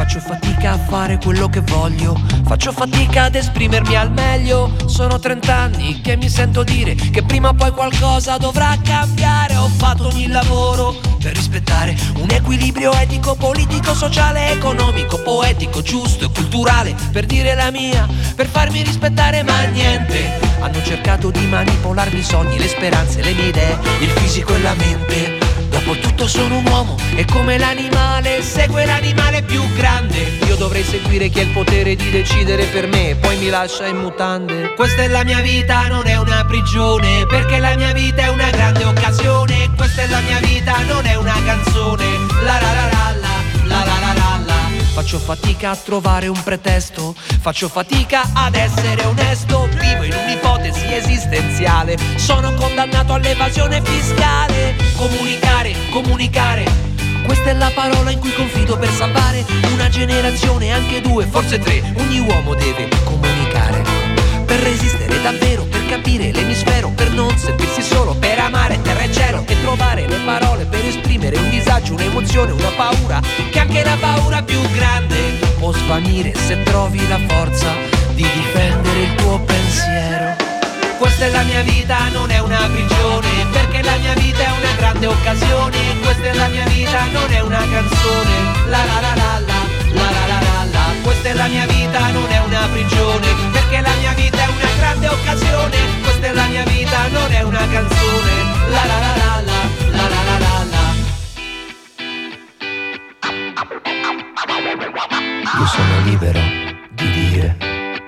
Faccio 0.00 0.18
fatica 0.18 0.72
a 0.72 0.78
fare 0.78 1.18
quello 1.18 1.50
che 1.50 1.60
voglio, 1.60 2.18
faccio 2.46 2.72
fatica 2.72 3.24
ad 3.24 3.34
esprimermi 3.34 3.94
al 3.96 4.10
meglio. 4.10 4.72
Sono 4.86 5.18
30 5.18 5.54
anni 5.54 6.00
che 6.00 6.16
mi 6.16 6.30
sento 6.30 6.64
dire 6.64 6.94
che 6.94 7.22
prima 7.22 7.50
o 7.50 7.52
poi 7.52 7.70
qualcosa 7.70 8.38
dovrà 8.38 8.74
cambiare. 8.82 9.56
Ho 9.56 9.68
fatto 9.68 10.06
ogni 10.06 10.26
lavoro 10.26 10.96
per 11.20 11.34
rispettare 11.34 11.94
un 12.16 12.30
equilibrio 12.30 12.92
etico, 12.94 13.34
politico, 13.34 13.92
sociale, 13.94 14.52
economico, 14.52 15.20
poetico, 15.20 15.82
giusto 15.82 16.24
e 16.24 16.30
culturale. 16.32 16.96
Per 17.12 17.26
dire 17.26 17.54
la 17.54 17.70
mia, 17.70 18.08
per 18.34 18.46
farmi 18.46 18.82
rispettare, 18.82 19.42
ma 19.42 19.64
niente. 19.64 20.40
Hanno 20.60 20.82
cercato 20.82 21.30
di 21.30 21.44
manipolarmi 21.44 22.20
i 22.20 22.24
sogni, 22.24 22.58
le 22.58 22.68
speranze, 22.68 23.20
le 23.20 23.34
mie 23.34 23.48
idee, 23.48 23.78
il 24.00 24.08
fisico 24.08 24.54
e 24.54 24.62
la 24.62 24.72
mente. 24.72 25.49
Dopotutto 25.82 26.28
sono 26.28 26.58
un 26.58 26.66
uomo 26.66 26.96
e 27.16 27.24
come 27.24 27.56
l'animale 27.56 28.42
segue 28.42 28.84
l'animale 28.84 29.42
più 29.42 29.62
grande. 29.74 30.38
Io 30.46 30.56
dovrei 30.56 30.82
seguire 30.82 31.28
chi 31.30 31.40
ha 31.40 31.42
il 31.42 31.52
potere 31.52 31.96
di 31.96 32.10
decidere 32.10 32.64
per 32.66 32.86
me 32.86 33.16
poi 33.18 33.36
mi 33.38 33.48
lascia 33.48 33.86
in 33.86 33.96
mutande. 33.96 34.74
Questa 34.74 35.02
è 35.02 35.08
la 35.08 35.24
mia 35.24 35.40
vita, 35.40 35.88
non 35.88 36.06
è 36.06 36.16
una 36.16 36.44
prigione, 36.44 37.24
perché 37.26 37.58
la 37.58 37.74
mia 37.76 37.92
vita 37.92 38.22
è 38.22 38.28
una 38.28 38.50
grande 38.50 38.84
occasione. 38.84 39.70
Questa 39.74 40.02
è 40.02 40.08
la 40.08 40.20
mia 40.20 40.38
vita, 40.38 40.76
non 40.84 41.06
è 41.06 41.14
una 41.14 41.36
canzone. 41.44 42.04
La 42.44 42.60
la 42.60 42.72
la 42.74 42.89
Faccio 44.92 45.18
fatica 45.18 45.70
a 45.70 45.76
trovare 45.76 46.26
un 46.26 46.42
pretesto, 46.42 47.14
faccio 47.16 47.68
fatica 47.68 48.28
ad 48.34 48.54
essere 48.54 49.02
onesto, 49.04 49.68
vivo 49.78 50.02
in 50.02 50.12
un'ipotesi 50.12 50.92
esistenziale, 50.92 51.96
sono 52.16 52.52
condannato 52.54 53.14
all'evasione 53.14 53.80
fiscale. 53.82 54.74
Comunicare, 54.96 55.74
comunicare, 55.90 56.64
questa 57.24 57.50
è 57.50 57.54
la 57.54 57.70
parola 57.74 58.10
in 58.10 58.18
cui 58.18 58.32
confido 58.34 58.76
per 58.76 58.90
salvare 58.90 59.44
una 59.72 59.88
generazione, 59.88 60.72
anche 60.72 61.00
due, 61.00 61.24
forse 61.24 61.58
tre, 61.58 61.82
ogni 61.96 62.18
uomo 62.18 62.54
deve 62.54 62.88
comunicare. 63.04 63.82
Per 64.44 64.58
resistere 64.58 65.22
davvero, 65.22 65.64
per 65.64 65.86
capire 65.86 66.32
l'emisfero, 66.32 66.90
per 66.90 67.10
non 67.12 67.38
sentirsi 67.38 67.82
solo, 67.82 68.14
per 68.16 68.38
amare 68.40 68.80
terra 69.40 69.46
e 69.46 69.46
cielo 69.46 69.46
e 69.46 69.60
trovare 69.60 70.06
le 70.06 70.18
parole 70.24 70.64
per 70.66 70.84
esprimere 70.84 71.36
un 71.36 71.50
disagio, 71.50 71.94
un'emozione, 71.94 72.52
una 72.52 72.70
paura, 72.76 73.20
che 73.50 73.58
anche 73.58 73.82
la 73.82 73.96
paura 73.98 74.42
più 74.42 74.60
grande 74.72 75.38
può 75.58 75.72
svanire 75.72 76.34
se 76.34 76.62
trovi 76.62 77.06
la 77.08 77.18
forza 77.28 77.72
di 78.14 78.22
difendere 78.22 79.02
il 79.02 79.14
tuo 79.14 79.40
pensiero. 79.40 80.36
Questa 80.98 81.24
è 81.24 81.30
la 81.30 81.42
mia 81.42 81.62
vita, 81.62 82.08
non 82.12 82.30
è 82.30 82.38
una 82.40 82.68
prigione, 82.70 83.46
perché 83.52 83.82
la 83.82 83.96
mia 83.96 84.12
vita 84.14 84.44
è 84.44 84.50
una 84.50 84.72
grande 84.76 85.06
occasione. 85.06 85.78
Questa 86.02 86.24
è 86.24 86.34
la 86.34 86.48
mia 86.48 86.66
vita, 86.66 87.04
non 87.06 87.32
è 87.32 87.40
una 87.40 87.58
canzone. 87.70 88.68
La 88.68 88.84
la, 88.84 89.00
la 89.00 89.14
la 89.14 89.38
la 89.38 89.94
la 89.94 90.10
la. 90.10 90.19
Questa 91.20 91.38
è 91.38 91.42
la 91.42 91.48
mia 91.48 91.66
vita, 91.66 92.10
non 92.12 92.30
è 92.30 92.38
una 92.38 92.66
prigione, 92.72 93.26
perché 93.52 93.82
la 93.82 93.94
mia 94.00 94.14
vita 94.14 94.38
è 94.38 94.46
una 94.46 94.70
grande 94.78 95.08
occasione. 95.08 95.76
Questa 96.00 96.26
è 96.28 96.32
la 96.32 96.46
mia 96.46 96.64
vita, 96.64 97.08
non 97.08 97.30
è 97.30 97.42
una 97.42 97.68
canzone. 97.68 98.32
La 98.70 98.84
la 98.86 98.98
la 98.98 99.14
la 99.20 99.42
la, 99.44 99.60
la 99.90 100.08
la 100.08 100.22
la 100.24 100.38
la 100.38 100.64
la. 100.70 100.84
Io 105.58 105.66
sono 105.66 106.00
libero 106.04 106.40
di 106.92 107.10
dire, 107.10 107.56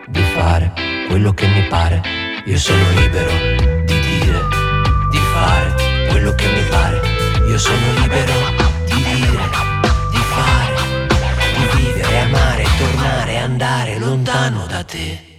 di 0.09 0.23
fare 0.35 0.73
quello 1.07 1.35
che 1.35 1.47
mi 1.49 1.67
pare. 1.69 2.01
Io 2.47 2.57
sono 2.57 2.89
libero 2.95 3.31
di 3.85 4.01
dire, 4.01 4.41
di 5.11 5.19
fare 5.35 5.75
quello 6.09 6.35
che 6.35 6.47
mi 6.47 6.63
pare. 6.71 7.01
Io 7.47 7.59
sono 7.59 7.93
libero 8.01 8.62
tornare, 12.83 13.37
andare 13.37 13.99
lontano 13.99 14.67
da 14.67 14.83
te. 14.83 15.31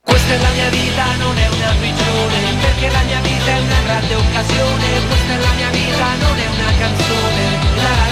Questa 0.00 0.32
è 0.32 0.38
la 0.38 0.50
mia 0.50 0.68
vita, 0.68 1.04
non 1.16 1.36
è 1.36 1.48
una 1.48 1.74
prigione, 1.78 2.38
perché 2.60 2.90
la 2.90 3.02
mia 3.02 3.20
vita 3.20 3.50
è 3.50 3.60
una 3.60 3.80
grande 3.84 4.14
occasione. 4.14 4.86
Questa 5.08 5.32
è 5.32 5.38
la 5.38 5.52
mia 5.52 5.70
vita, 5.70 6.06
non 6.24 6.38
è 6.38 6.46
una 6.46 6.72
canzone. 6.78 7.42
La 7.76 7.92
la 8.06 8.11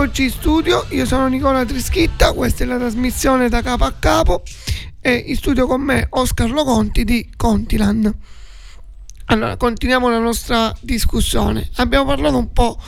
Rieccoci 0.00 0.22
in 0.22 0.30
studio, 0.30 0.86
io 0.92 1.04
sono 1.04 1.28
Nicola 1.28 1.62
Trischitta, 1.62 2.32
questa 2.32 2.64
è 2.64 2.66
la 2.66 2.78
trasmissione 2.78 3.50
da 3.50 3.60
capo 3.60 3.84
a 3.84 3.92
capo 3.92 4.42
e 4.98 5.12
in 5.12 5.36
studio 5.36 5.66
con 5.66 5.82
me 5.82 6.06
Oscar 6.08 6.50
Loconti 6.50 7.04
di 7.04 7.30
Contiland. 7.36 8.10
Allora, 9.26 9.58
continuiamo 9.58 10.08
la 10.08 10.18
nostra 10.18 10.74
discussione. 10.80 11.68
Abbiamo 11.74 12.06
parlato 12.06 12.38
un 12.38 12.50
po' 12.50 12.80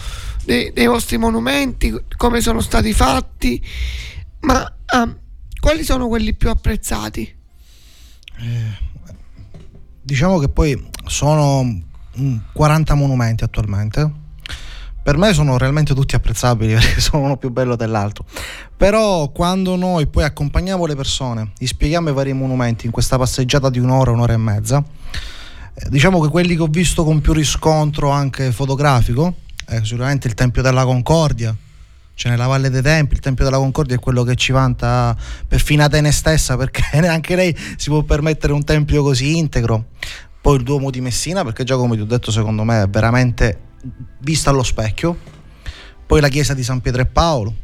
dei, 0.43 0.73
dei 0.73 0.87
vostri 0.87 1.19
monumenti, 1.19 1.95
come 2.17 2.41
sono 2.41 2.63
stati 2.63 2.95
fatti, 2.95 3.63
ma 4.41 4.75
ah, 4.87 5.15
quali 5.61 5.85
sono 5.85 6.09
quelli 6.09 6.33
più 6.33 6.49
apprezzati? 6.49 7.37
Diciamo 10.01 10.39
che 10.39 10.49
poi 10.49 10.89
sono 11.05 11.63
mm, 12.19 12.37
40 12.55 12.95
monumenti 12.95 13.45
attualmente. 13.45 14.22
Per 15.03 15.17
me 15.17 15.33
sono 15.33 15.59
realmente 15.59 15.95
tutti 15.95 16.15
apprezzabili 16.15 16.75
perché 16.75 17.01
sono 17.01 17.25
uno 17.25 17.37
più 17.37 17.51
bello 17.51 17.75
dell'altro. 17.75 18.25
Però 18.77 19.29
quando 19.31 19.77
noi 19.77 20.07
poi 20.07 20.25
accompagniamo 20.25 20.87
le 20.87 20.95
persone, 20.95 21.53
gli 21.59 21.67
spieghiamo 21.67 22.11
i 22.11 22.13
vari 22.13 22.33
monumenti 22.33 22.87
in 22.87 22.93
questa 22.93 23.19
passeggiata 23.19 23.69
di 23.69 23.79
un'ora, 23.79 24.13
un'ora 24.13 24.33
e 24.33 24.39
mezza, 24.39 24.83
eh, 25.75 25.89
diciamo 25.89 26.21
che 26.21 26.29
quelli 26.29 26.55
che 26.55 26.63
ho 26.63 26.69
visto 26.69 27.03
con 27.05 27.21
più 27.21 27.33
riscontro 27.33 28.11
anche 28.11 28.53
fotografico, 28.53 29.37
è 29.65 29.81
sicuramente 29.83 30.29
il 30.29 30.35
Tempio 30.35 30.63
della 30.63 30.85
Concordia, 30.85 31.55
cioè 32.15 32.31
nella 32.31 32.47
Valle 32.47 32.71
dei 32.71 32.83
Tempi, 32.83 33.15
il 33.15 33.21
Tempio 33.21 33.45
della 33.45 33.57
Concordia 33.57 33.97
è 33.97 33.99
quello 33.99 34.23
che 34.23 34.35
ci 34.35 34.53
vanta 34.53 35.17
perfino 35.49 35.83
Atene 35.83 36.13
stessa 36.13 36.57
perché 36.59 37.01
neanche 37.01 37.35
lei 37.35 37.57
si 37.77 37.89
può 37.89 38.03
permettere 38.03 38.53
un 38.53 38.65
tempio 38.65 39.03
così 39.03 39.37
integro. 39.39 39.87
Poi 40.43 40.57
il 40.57 40.65
Duomo 40.65 40.91
di 40.91 41.01
Messina 41.01 41.45
perché 41.45 41.63
già 41.63 41.77
come 41.77 41.95
ti 41.95 42.03
ho 42.03 42.05
detto 42.05 42.33
secondo 42.33 42.65
me 42.65 42.83
è 42.83 42.89
veramente 42.89 43.61
vista 44.19 44.51
allo 44.51 44.65
specchio. 44.65 45.17
Poi 46.05 46.21
la 46.21 46.29
chiesa 46.29 46.53
di 46.53 46.65
San 46.65 46.81
Pietro 46.81 47.01
e 47.01 47.07
Paolo, 47.07 47.55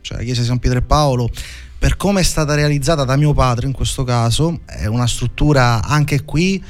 cioè 0.00 0.18
la 0.18 0.22
chiesa 0.22 0.40
di 0.40 0.46
San 0.46 0.60
Pietro 0.60 0.78
e 0.78 0.82
Paolo 0.82 1.28
per 1.76 1.96
come 1.96 2.20
è 2.20 2.22
stata 2.22 2.54
realizzata 2.54 3.04
da 3.04 3.16
mio 3.16 3.32
padre 3.32 3.66
in 3.66 3.72
questo 3.72 4.04
caso, 4.04 4.60
è 4.64 4.86
una 4.86 5.06
struttura 5.06 5.82
anche 5.82 6.24
qui 6.24 6.62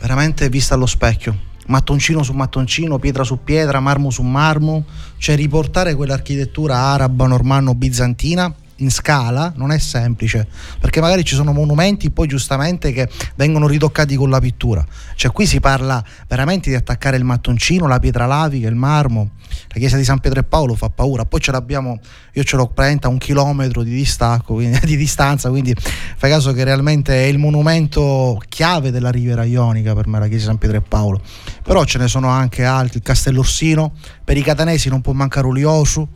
veramente 0.00 0.48
vista 0.48 0.74
allo 0.74 0.86
specchio 0.86 1.46
mattoncino 1.68 2.22
su 2.22 2.32
mattoncino, 2.32 2.98
pietra 2.98 3.24
su 3.24 3.44
pietra, 3.44 3.78
marmo 3.78 4.10
su 4.10 4.22
marmo, 4.22 4.84
cioè 5.18 5.36
riportare 5.36 5.94
quell'architettura 5.94 6.76
araba, 6.76 7.26
normanno, 7.26 7.74
bizantina 7.74 8.52
in 8.78 8.90
scala 8.90 9.52
non 9.56 9.72
è 9.72 9.78
semplice, 9.78 10.46
perché 10.78 11.00
magari 11.00 11.24
ci 11.24 11.34
sono 11.34 11.52
monumenti 11.52 12.10
poi 12.10 12.26
giustamente 12.26 12.92
che 12.92 13.08
vengono 13.36 13.66
ritoccati 13.66 14.16
con 14.16 14.30
la 14.30 14.40
pittura. 14.40 14.84
Cioè 15.14 15.30
qui 15.32 15.46
si 15.46 15.60
parla 15.60 16.02
veramente 16.26 16.70
di 16.70 16.76
attaccare 16.76 17.16
il 17.16 17.24
mattoncino, 17.24 17.86
la 17.86 17.98
pietra 17.98 18.26
lavica, 18.26 18.68
il 18.68 18.74
marmo. 18.74 19.30
La 19.68 19.78
chiesa 19.78 19.96
di 19.96 20.04
San 20.04 20.18
Pietro 20.18 20.40
e 20.40 20.44
Paolo 20.44 20.74
fa 20.74 20.90
paura. 20.90 21.24
Poi 21.24 21.40
ce 21.40 21.52
l'abbiamo, 21.52 21.98
io 22.32 22.44
ce 22.44 22.56
l'ho 22.56 22.66
praticamente 22.66 23.06
a 23.06 23.10
un 23.10 23.18
chilometro 23.18 23.82
di 23.82 23.94
distacco, 23.94 24.54
quindi, 24.54 24.78
di 24.84 24.96
distanza, 24.96 25.48
quindi 25.48 25.74
fai 26.16 26.30
caso 26.30 26.52
che 26.52 26.64
realmente 26.64 27.14
è 27.14 27.26
il 27.26 27.38
monumento 27.38 28.40
chiave 28.48 28.90
della 28.90 29.10
Riviera 29.10 29.44
Ionica 29.44 29.94
per 29.94 30.06
me, 30.06 30.18
la 30.18 30.26
chiesa 30.26 30.44
di 30.44 30.46
San 30.46 30.58
Pietro 30.58 30.78
e 30.78 30.82
Paolo. 30.82 31.20
Però 31.62 31.84
ce 31.84 31.98
ne 31.98 32.08
sono 32.08 32.28
anche 32.28 32.64
altri, 32.64 32.98
il 32.98 33.02
Castello 33.02 33.40
Orsino, 33.40 33.92
per 34.24 34.36
i 34.36 34.42
catanesi 34.42 34.88
non 34.88 35.00
può 35.00 35.12
mancare 35.12 35.46
Uliosu, 35.46 36.06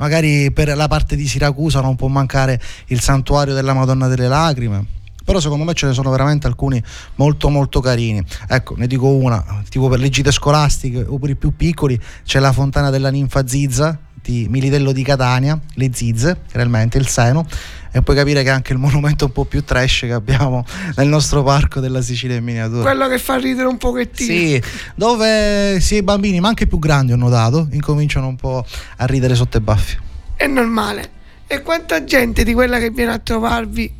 magari 0.00 0.50
per 0.50 0.74
la 0.74 0.88
parte 0.88 1.14
di 1.14 1.28
Siracusa 1.28 1.80
non 1.80 1.94
può 1.94 2.08
mancare 2.08 2.60
il 2.86 3.00
santuario 3.00 3.54
della 3.54 3.74
Madonna 3.74 4.08
delle 4.08 4.26
Lacrime. 4.26 4.98
Però 5.22 5.38
secondo 5.38 5.62
me 5.62 5.74
ce 5.74 5.86
ne 5.86 5.92
sono 5.92 6.10
veramente 6.10 6.48
alcuni 6.48 6.82
molto 7.16 7.50
molto 7.50 7.80
carini. 7.80 8.24
Ecco, 8.48 8.74
ne 8.76 8.88
dico 8.88 9.06
una, 9.06 9.62
tipo 9.68 9.88
per 9.88 10.00
le 10.00 10.08
gite 10.08 10.32
scolastiche 10.32 11.04
o 11.06 11.18
per 11.18 11.30
i 11.30 11.36
più 11.36 11.54
piccoli 11.54 12.00
c'è 12.24 12.40
la 12.40 12.50
fontana 12.50 12.90
della 12.90 13.10
ninfa 13.10 13.46
Zizza 13.46 13.96
di 14.22 14.46
Militello 14.48 14.92
di 14.92 15.02
Catania, 15.02 15.58
le 15.74 15.90
Zizze, 15.92 16.40
realmente 16.52 16.98
il 16.98 17.06
seno, 17.06 17.46
e 17.92 18.02
puoi 18.02 18.14
capire 18.14 18.42
che 18.42 18.50
anche 18.50 18.72
il 18.72 18.78
monumento 18.78 19.24
un 19.24 19.32
po' 19.32 19.44
più 19.44 19.64
trash 19.64 20.00
che 20.00 20.12
abbiamo 20.12 20.64
nel 20.96 21.08
nostro 21.08 21.42
parco 21.42 21.80
della 21.80 22.02
Sicilia 22.02 22.36
in 22.36 22.44
miniatura. 22.44 22.82
Quello 22.82 23.08
che 23.08 23.18
fa 23.18 23.36
ridere 23.36 23.66
un 23.66 23.78
pochettino. 23.78 24.32
Sì, 24.32 24.62
dove 24.94 25.78
sì, 25.80 25.96
i 25.96 26.02
bambini, 26.02 26.38
ma 26.40 26.48
anche 26.48 26.64
i 26.64 26.66
più 26.66 26.78
grandi 26.78 27.12
ho 27.12 27.16
notato, 27.16 27.68
incominciano 27.72 28.28
un 28.28 28.36
po' 28.36 28.64
a 28.96 29.04
ridere 29.06 29.34
sotto 29.34 29.56
i 29.56 29.60
baffi. 29.60 29.98
È 30.36 30.46
normale. 30.46 31.18
E 31.46 31.62
quanta 31.62 32.04
gente 32.04 32.44
di 32.44 32.54
quella 32.54 32.78
che 32.78 32.90
viene 32.90 33.12
a 33.12 33.18
trovarvi 33.18 33.92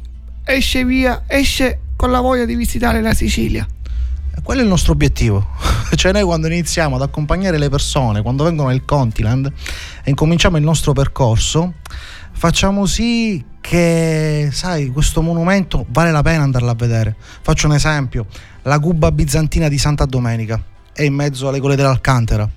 esce 0.44 0.84
via, 0.84 1.24
esce 1.26 1.80
con 1.96 2.10
la 2.12 2.20
voglia 2.20 2.44
di 2.44 2.54
visitare 2.54 3.00
la 3.00 3.12
Sicilia. 3.12 3.66
Quello 4.42 4.60
è 4.60 4.64
il 4.64 4.70
nostro 4.70 4.92
obiettivo. 4.92 5.46
cioè 5.94 6.12
noi 6.12 6.22
quando 6.22 6.46
iniziamo 6.46 6.96
ad 6.96 7.02
accompagnare 7.02 7.58
le 7.58 7.68
persone, 7.68 8.22
quando 8.22 8.44
vengono 8.44 8.68
nel 8.68 8.84
Continent 8.84 9.52
e 10.02 10.10
incominciamo 10.10 10.56
il 10.56 10.62
nostro 10.62 10.92
percorso, 10.92 11.74
facciamo 12.32 12.86
sì 12.86 13.44
che, 13.60 14.48
sai, 14.52 14.88
questo 14.90 15.20
monumento 15.22 15.84
vale 15.90 16.10
la 16.10 16.22
pena 16.22 16.42
andarlo 16.42 16.70
a 16.70 16.74
vedere. 16.74 17.14
Faccio 17.42 17.66
un 17.66 17.74
esempio, 17.74 18.26
la 18.62 18.78
cuba 18.78 19.12
bizantina 19.12 19.68
di 19.68 19.78
Santa 19.78 20.06
Domenica 20.06 20.62
è 20.92 21.02
in 21.02 21.14
mezzo 21.14 21.48
alle 21.48 21.60
gole 21.60 21.76
dell'Alcantara. 21.76 22.48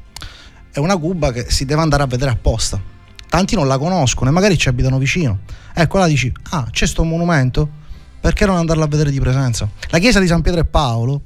È 0.71 0.79
una 0.79 0.97
cuba 0.97 1.31
che 1.31 1.51
si 1.51 1.65
deve 1.65 1.81
andare 1.81 2.03
a 2.03 2.07
vedere 2.07 2.31
apposta. 2.31 2.81
Tanti 3.29 3.55
non 3.55 3.67
la 3.67 3.77
conoscono 3.77 4.29
e 4.29 4.33
magari 4.33 4.57
ci 4.57 4.69
abitano 4.69 4.97
vicino. 4.97 5.39
Ecco, 5.73 5.97
là 5.97 6.07
dici, 6.07 6.31
ah, 6.51 6.67
c'è 6.71 6.87
sto 6.87 7.03
monumento? 7.03 7.81
Perché 8.19 8.45
non 8.45 8.55
andarla 8.55 8.85
a 8.85 8.87
vedere 8.87 9.11
di 9.11 9.19
presenza? 9.19 9.67
La 9.89 9.99
chiesa 9.99 10.19
di 10.19 10.27
San 10.27 10.41
Pietro 10.41 10.61
e 10.61 10.65
Paolo, 10.65 11.21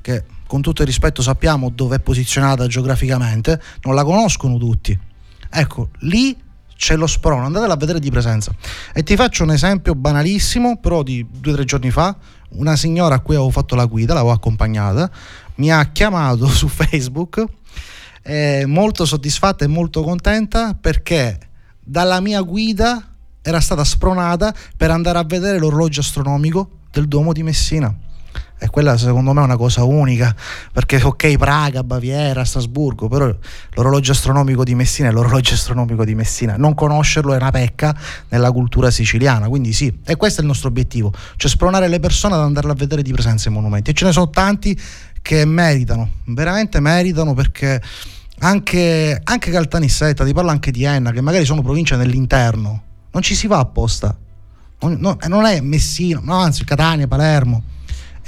che 0.00 0.24
con 0.46 0.62
tutto 0.62 0.82
il 0.82 0.88
rispetto 0.88 1.22
sappiamo 1.22 1.70
dove 1.70 1.96
è 1.96 2.00
posizionata 2.00 2.66
geograficamente, 2.66 3.60
non 3.82 3.94
la 3.94 4.04
conoscono 4.04 4.56
tutti. 4.56 4.98
Ecco, 5.50 5.90
lì 6.00 6.36
c'è 6.74 6.96
lo 6.96 7.06
sprono, 7.06 7.44
andatela 7.44 7.74
a 7.74 7.76
vedere 7.76 7.98
di 7.98 8.10
presenza. 8.10 8.54
E 8.94 9.02
ti 9.02 9.16
faccio 9.16 9.42
un 9.42 9.50
esempio 9.50 9.94
banalissimo, 9.94 10.78
però 10.78 11.02
di 11.02 11.26
due 11.28 11.52
o 11.52 11.54
tre 11.56 11.64
giorni 11.64 11.90
fa, 11.90 12.16
una 12.50 12.76
signora 12.76 13.16
a 13.16 13.20
cui 13.20 13.34
avevo 13.34 13.50
fatto 13.50 13.74
la 13.74 13.84
guida, 13.84 14.14
l'avevo 14.14 14.32
accompagnata, 14.32 15.10
mi 15.56 15.70
ha 15.72 15.84
chiamato 15.90 16.46
su 16.48 16.68
Facebook, 16.68 17.44
eh, 18.22 18.64
molto 18.66 19.04
soddisfatta 19.04 19.64
e 19.64 19.68
molto 19.68 20.02
contenta 20.02 20.74
perché 20.74 21.38
dalla 21.82 22.20
mia 22.20 22.40
guida 22.42 23.14
era 23.42 23.60
stata 23.60 23.82
spronata 23.84 24.54
per 24.76 24.90
andare 24.90 25.18
a 25.18 25.24
vedere 25.24 25.58
l'orologio 25.58 26.00
astronomico 26.00 26.70
del 26.90 27.08
Duomo 27.08 27.32
di 27.32 27.42
Messina. 27.42 27.94
E 28.60 28.68
quella 28.70 28.96
secondo 28.96 29.32
me 29.32 29.40
è 29.40 29.44
una 29.44 29.56
cosa 29.56 29.84
unica, 29.84 30.34
perché 30.72 31.00
ok 31.00 31.36
Praga, 31.36 31.84
Baviera, 31.84 32.44
Strasburgo, 32.44 33.06
però 33.06 33.32
l'orologio 33.74 34.10
astronomico 34.10 34.64
di 34.64 34.74
Messina 34.74 35.08
è 35.08 35.12
l'orologio 35.12 35.54
astronomico 35.54 36.04
di 36.04 36.16
Messina. 36.16 36.56
Non 36.56 36.74
conoscerlo 36.74 37.32
è 37.34 37.36
una 37.36 37.52
pecca 37.52 37.96
nella 38.30 38.50
cultura 38.50 38.90
siciliana, 38.90 39.48
quindi 39.48 39.72
sì, 39.72 40.00
e 40.04 40.16
questo 40.16 40.40
è 40.40 40.42
il 40.42 40.48
nostro 40.48 40.68
obiettivo, 40.68 41.12
cioè 41.36 41.48
spronare 41.48 41.86
le 41.86 42.00
persone 42.00 42.34
ad 42.34 42.40
andarla 42.40 42.72
a 42.72 42.74
vedere 42.74 43.02
di 43.02 43.12
presenza 43.12 43.48
i 43.48 43.52
monumenti. 43.52 43.90
E 43.90 43.94
ce 43.94 44.04
ne 44.04 44.10
sono 44.10 44.28
tanti 44.28 44.76
che 45.22 45.44
meritano, 45.44 46.10
veramente 46.24 46.80
meritano 46.80 47.34
perché 47.34 47.80
anche, 48.40 49.20
anche 49.22 49.50
Caltanissetta, 49.52 50.24
ti 50.24 50.32
parlo 50.32 50.50
anche 50.50 50.72
di 50.72 50.82
Enna, 50.82 51.12
che 51.12 51.20
magari 51.20 51.44
sono 51.44 51.62
province 51.62 51.94
nell'interno, 51.94 52.82
non 53.12 53.22
ci 53.22 53.36
si 53.36 53.46
va 53.46 53.60
apposta, 53.60 54.16
non, 54.80 55.16
non 55.28 55.44
è 55.44 55.60
Messina, 55.60 56.20
no, 56.24 56.34
anzi 56.34 56.64
Catania, 56.64 57.06
Palermo 57.06 57.76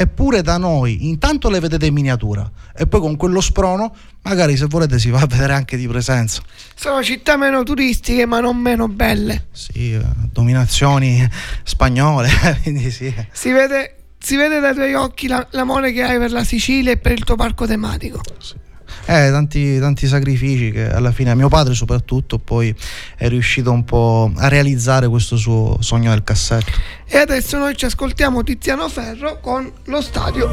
eppure 0.01 0.41
da 0.41 0.57
noi 0.57 1.09
intanto 1.09 1.51
le 1.51 1.61
vedete 1.61 1.85
in 1.85 1.93
miniatura 1.93 2.51
e 2.75 2.87
poi 2.87 3.01
con 3.01 3.17
quello 3.17 3.43
sprono 3.43 3.95
magari 4.23 4.57
se 4.57 4.65
volete 4.65 4.99
si 4.99 5.11
va 5.11 5.21
a 5.21 5.27
vedere 5.27 5.53
anche 5.53 5.77
di 5.77 5.87
presenza. 5.87 6.41
Sono 6.75 7.03
città 7.03 7.37
meno 7.37 7.63
turistiche 7.65 8.25
ma 8.25 8.41
non 8.41 8.57
meno 8.57 8.89
belle. 8.89 9.49
Sì, 9.53 9.93
eh, 9.93 10.01
dominazioni 10.33 11.29
spagnole, 11.65 12.31
quindi 12.63 12.91
sì. 12.91 13.15
Si 13.31 13.51
vede, 13.51 13.97
si 14.19 14.37
vede 14.37 14.59
dai 14.59 14.73
tuoi 14.73 14.95
occhi 14.95 15.27
la, 15.27 15.47
l'amore 15.51 15.93
che 15.93 16.03
hai 16.03 16.17
per 16.17 16.33
la 16.33 16.45
Sicilia 16.45 16.93
e 16.93 16.97
per 16.97 17.13
il 17.13 17.25
tuo 17.25 17.37
parco 17.37 17.67
tematico. 17.67 18.23
Sì 18.39 18.69
eh, 19.07 19.31
tanti, 19.31 19.79
tanti 19.79 20.07
sacrifici 20.07 20.71
che 20.71 20.91
alla 20.91 21.13
fine 21.13 21.35
mio 21.35 21.49
padre 21.49 21.75
soprattutto 21.75 22.39
poi 22.39 22.75
è 23.17 23.29
riuscito 23.29 23.71
un 23.71 23.85
po' 23.85 24.31
a 24.37 24.49
realizzare 24.49 25.09
questo 25.09 25.37
suo 25.37 25.77
sogno 25.81 26.11
del 26.11 26.25
cassetto. 26.25 26.73
E 27.07 27.19
adesso 27.19 27.59
noi 27.59 27.77
ci 27.77 27.87
ascoltiamo 27.87 28.43
Tiziano 28.43 28.89
Ferro 28.89 29.41
con 29.41 29.71
lo 29.85 30.01
stadio. 30.01 30.49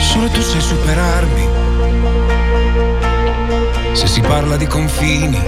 Solo 0.00 0.28
tu 0.30 0.40
sai 0.40 0.60
superarmi 0.60 1.47
se 3.98 4.06
si 4.06 4.20
parla 4.20 4.56
di 4.56 4.66
confini, 4.68 5.40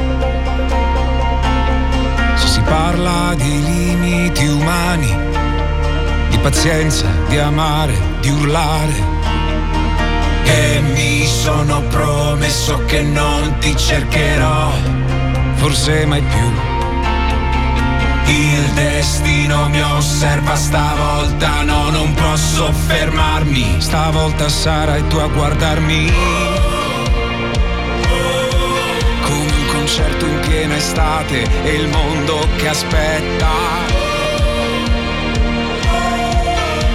se 2.35 2.49
si 2.49 2.61
parla 2.63 3.33
di 3.37 3.63
limiti 3.63 4.45
umani, 4.49 5.17
di 6.31 6.37
pazienza, 6.39 7.07
di 7.29 7.39
amare, 7.39 7.95
di 8.19 8.29
urlare. 8.29 9.19
E 10.43 10.81
mi 10.81 11.25
sono 11.27 11.81
promesso 11.83 12.85
che 12.87 13.03
non 13.03 13.55
ti 13.61 13.77
cercherò, 13.77 14.73
forse 15.55 16.05
mai 16.07 16.23
più. 16.23 16.51
Il 18.35 18.65
destino 18.75 19.69
mi 19.69 19.81
osserva 19.81 20.57
stavolta, 20.57 21.63
no, 21.63 21.91
non 21.91 22.13
posso 22.15 22.73
fermarmi. 22.73 23.77
Stavolta 23.79 24.49
sarai 24.49 25.07
tu 25.07 25.19
a 25.19 25.29
guardarmi 25.29 26.60
concerto 29.91 30.25
in 30.25 30.39
piena 30.47 30.77
estate 30.77 31.49
e 31.65 31.75
il 31.75 31.89
mondo 31.89 32.47
che 32.59 32.69
aspetta. 32.69 33.49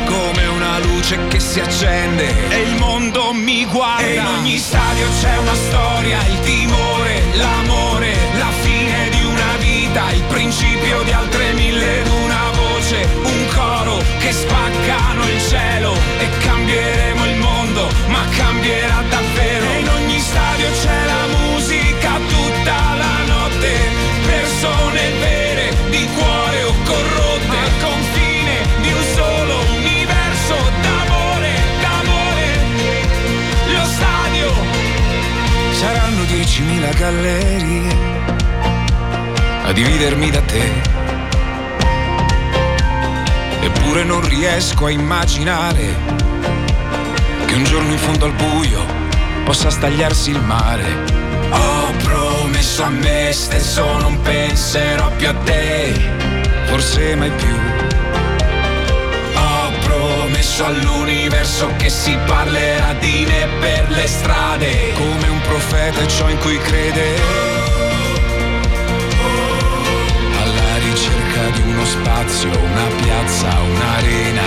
Come 0.06 0.46
una 0.46 0.80
luce 0.80 1.20
che 1.28 1.42
si 1.42 1.60
accende 1.60 2.26
e 2.50 2.62
il 2.62 2.76
mondo 2.76 3.34
mi 3.34 3.66
guarda. 3.66 4.02
E 4.02 4.14
in 4.16 4.26
ogni 4.26 4.58
stadio 4.58 5.08
c'è 5.20 5.38
una 5.40 5.56
storia, 5.56 6.26
il 6.26 6.40
timore, 6.40 7.22
l'amore, 7.34 8.16
la 8.38 8.52
fine 8.62 9.10
di 9.10 9.26
una 9.26 9.56
vita, 9.60 10.12
il 10.12 10.24
principio 10.30 11.04
di 11.04 11.12
altre 11.12 11.52
mille 11.52 12.00
ed 12.00 12.08
una 12.08 12.50
voce, 12.56 13.10
un 13.24 13.48
coro 13.54 13.98
che 14.20 14.32
spaccano 14.32 15.28
il 15.28 15.42
cielo 15.42 15.94
e 16.18 16.30
cambieremo 16.46 17.26
il 17.26 17.36
mondo, 17.40 17.90
ma 18.08 18.24
cambierà 18.38 19.04
davvero. 19.10 19.85
10.000 36.56 36.98
gallerie 36.98 37.98
a 39.63 39.74
dividermi 39.74 40.30
da 40.32 40.39
te. 40.39 40.72
Eppure 43.60 44.06
non 44.06 44.26
riesco 44.26 44.86
a 44.86 44.89
immaginare 44.89 45.98
che 47.46 47.56
un 47.56 47.63
giorno 47.65 47.91
in 47.91 47.98
fondo 47.98 48.24
al 48.24 48.32
buio 48.32 48.86
possa 49.44 49.70
stagliarsi 49.70 50.30
il 50.30 50.39
mare. 50.39 50.86
Ho 51.50 51.91
promesso 52.02 52.84
a 52.84 52.89
me 52.89 53.34
stesso 53.34 53.98
non 53.98 54.22
penserò 54.22 55.12
più 55.18 55.28
a 55.28 55.34
te, 55.34 55.91
forse 56.68 57.15
mai 57.18 57.32
più. 57.32 57.56
Ho 59.36 59.72
promesso 59.84 60.63
all'universo 60.63 61.70
che 61.76 61.89
si 61.89 62.18
parlerà 62.26 62.94
di 62.94 63.26
me 63.28 63.50
per 63.60 63.89
le 63.89 64.08
strade, 64.08 64.94
è 65.93 66.06
ciò 66.08 66.30
in 66.30 66.38
cui 66.39 66.58
crede. 66.58 67.15
Alla 70.41 70.78
ricerca 70.78 71.50
di 71.50 71.62
uno 71.62 71.86
spazio, 71.86 72.50
una 72.50 72.88
piazza, 73.04 73.60
un'arena 73.62 74.43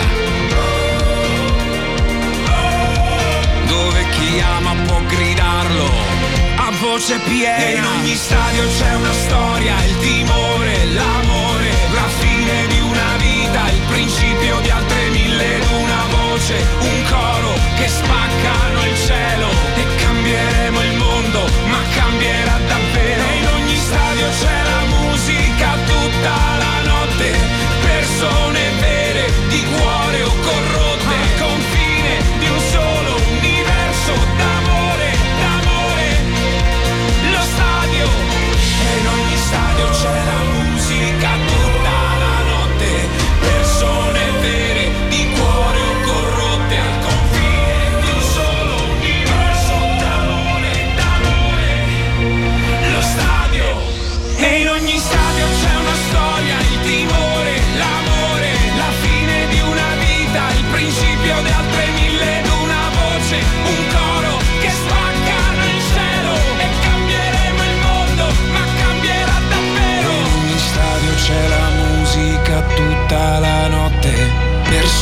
dove 3.67 4.09
chi 4.11 4.41
ama 4.41 4.75
può 4.87 5.01
gridarlo 5.07 5.91
a 6.57 6.71
voce 6.81 7.19
piena. 7.19 7.57
E 7.57 7.75
in 7.77 7.85
ogni 7.85 8.15
stadio 8.15 8.67
c'è 8.77 8.95
una 8.95 9.13
storia, 9.13 9.75
il 9.85 9.99
timore, 9.99 10.85
l'amore, 10.87 11.71
la 11.93 12.09
fine 12.19 12.67
di 12.67 12.81
una 12.81 13.17
vita, 13.19 13.71
il 13.71 13.83
principio 13.89 14.61
di 14.61 14.71
altre 14.71 15.09
mille 15.11 15.57
ed 15.57 15.65
una 15.71 16.05
voce, 16.11 16.55
un 16.81 17.03
coro 17.09 17.53
che 17.77 17.89
spaccano 17.89 18.87
il 18.87 18.97
cielo 19.07 19.49
e 19.77 19.87
cambieremo 20.03 20.81
il 20.83 20.89
mondo, 20.89 20.98
ma 21.67 21.83
cambierà 21.95 22.59
davvero. 22.67 23.23
E 23.29 23.37
in 23.37 23.47
ogni 23.47 23.77
stadio 23.77 24.29
c'è 24.41 24.63
la 24.65 24.85
musica 24.97 25.69
tutta 25.87 26.35
la 26.59 26.83
notte, 26.85 27.33
persone 27.83 28.61
vere 28.81 29.33
di 29.49 29.65
cuore 29.65 30.23
o 30.23 30.35
corrotte, 30.41 30.68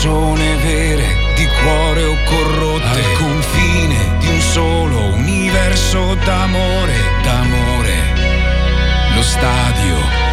persone 0.06 0.56
vere, 0.58 1.34
di 1.34 1.46
cuore 1.60 2.04
o 2.04 2.16
corrotte, 2.24 2.86
al 2.86 3.12
confine 3.18 4.18
di 4.20 4.28
un 4.28 4.40
solo 4.40 5.14
universo 5.14 6.14
d'amore, 6.24 6.94
d'amore, 7.22 7.94
lo 9.14 9.22
stadio. 9.22 10.24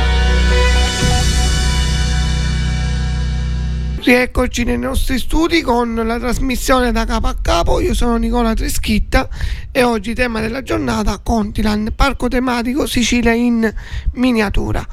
Rieccoci 4.04 4.64
nei 4.66 4.78
nostri 4.78 5.18
studi 5.18 5.62
con 5.62 5.96
la 5.96 6.20
trasmissione 6.20 6.92
da 6.92 7.06
capo 7.06 7.28
a 7.28 7.38
capo. 7.42 7.80
Io 7.80 7.94
sono 7.94 8.18
Nicola 8.18 8.54
Trischitta 8.54 9.30
e 9.72 9.84
oggi 9.84 10.14
tema 10.14 10.42
della 10.42 10.62
giornata 10.62 11.20
Contiland, 11.24 11.94
parco 11.94 12.28
tematico 12.28 12.86
Sicilia 12.86 13.32
in 13.32 13.74
miniatura. 14.14 14.86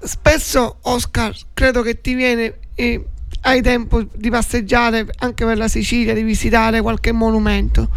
Spesso 0.00 0.78
Oscar, 0.82 1.34
credo 1.54 1.82
che 1.82 2.00
ti 2.00 2.14
viene 2.14 2.58
eh, 2.74 3.04
hai 3.42 3.62
tempo 3.62 4.02
di 4.14 4.30
passeggiare 4.30 5.06
anche 5.18 5.44
per 5.44 5.56
la 5.56 5.68
Sicilia, 5.68 6.14
di 6.14 6.22
visitare 6.22 6.80
qualche 6.80 7.12
monumento. 7.12 7.88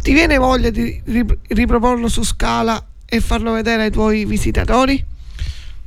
Ti 0.00 0.12
viene 0.12 0.36
voglia 0.36 0.70
di 0.70 1.02
riproporlo 1.48 2.08
su 2.08 2.22
scala 2.22 2.84
e 3.04 3.20
farlo 3.20 3.52
vedere 3.52 3.84
ai 3.84 3.90
tuoi 3.90 4.24
visitatori? 4.24 5.04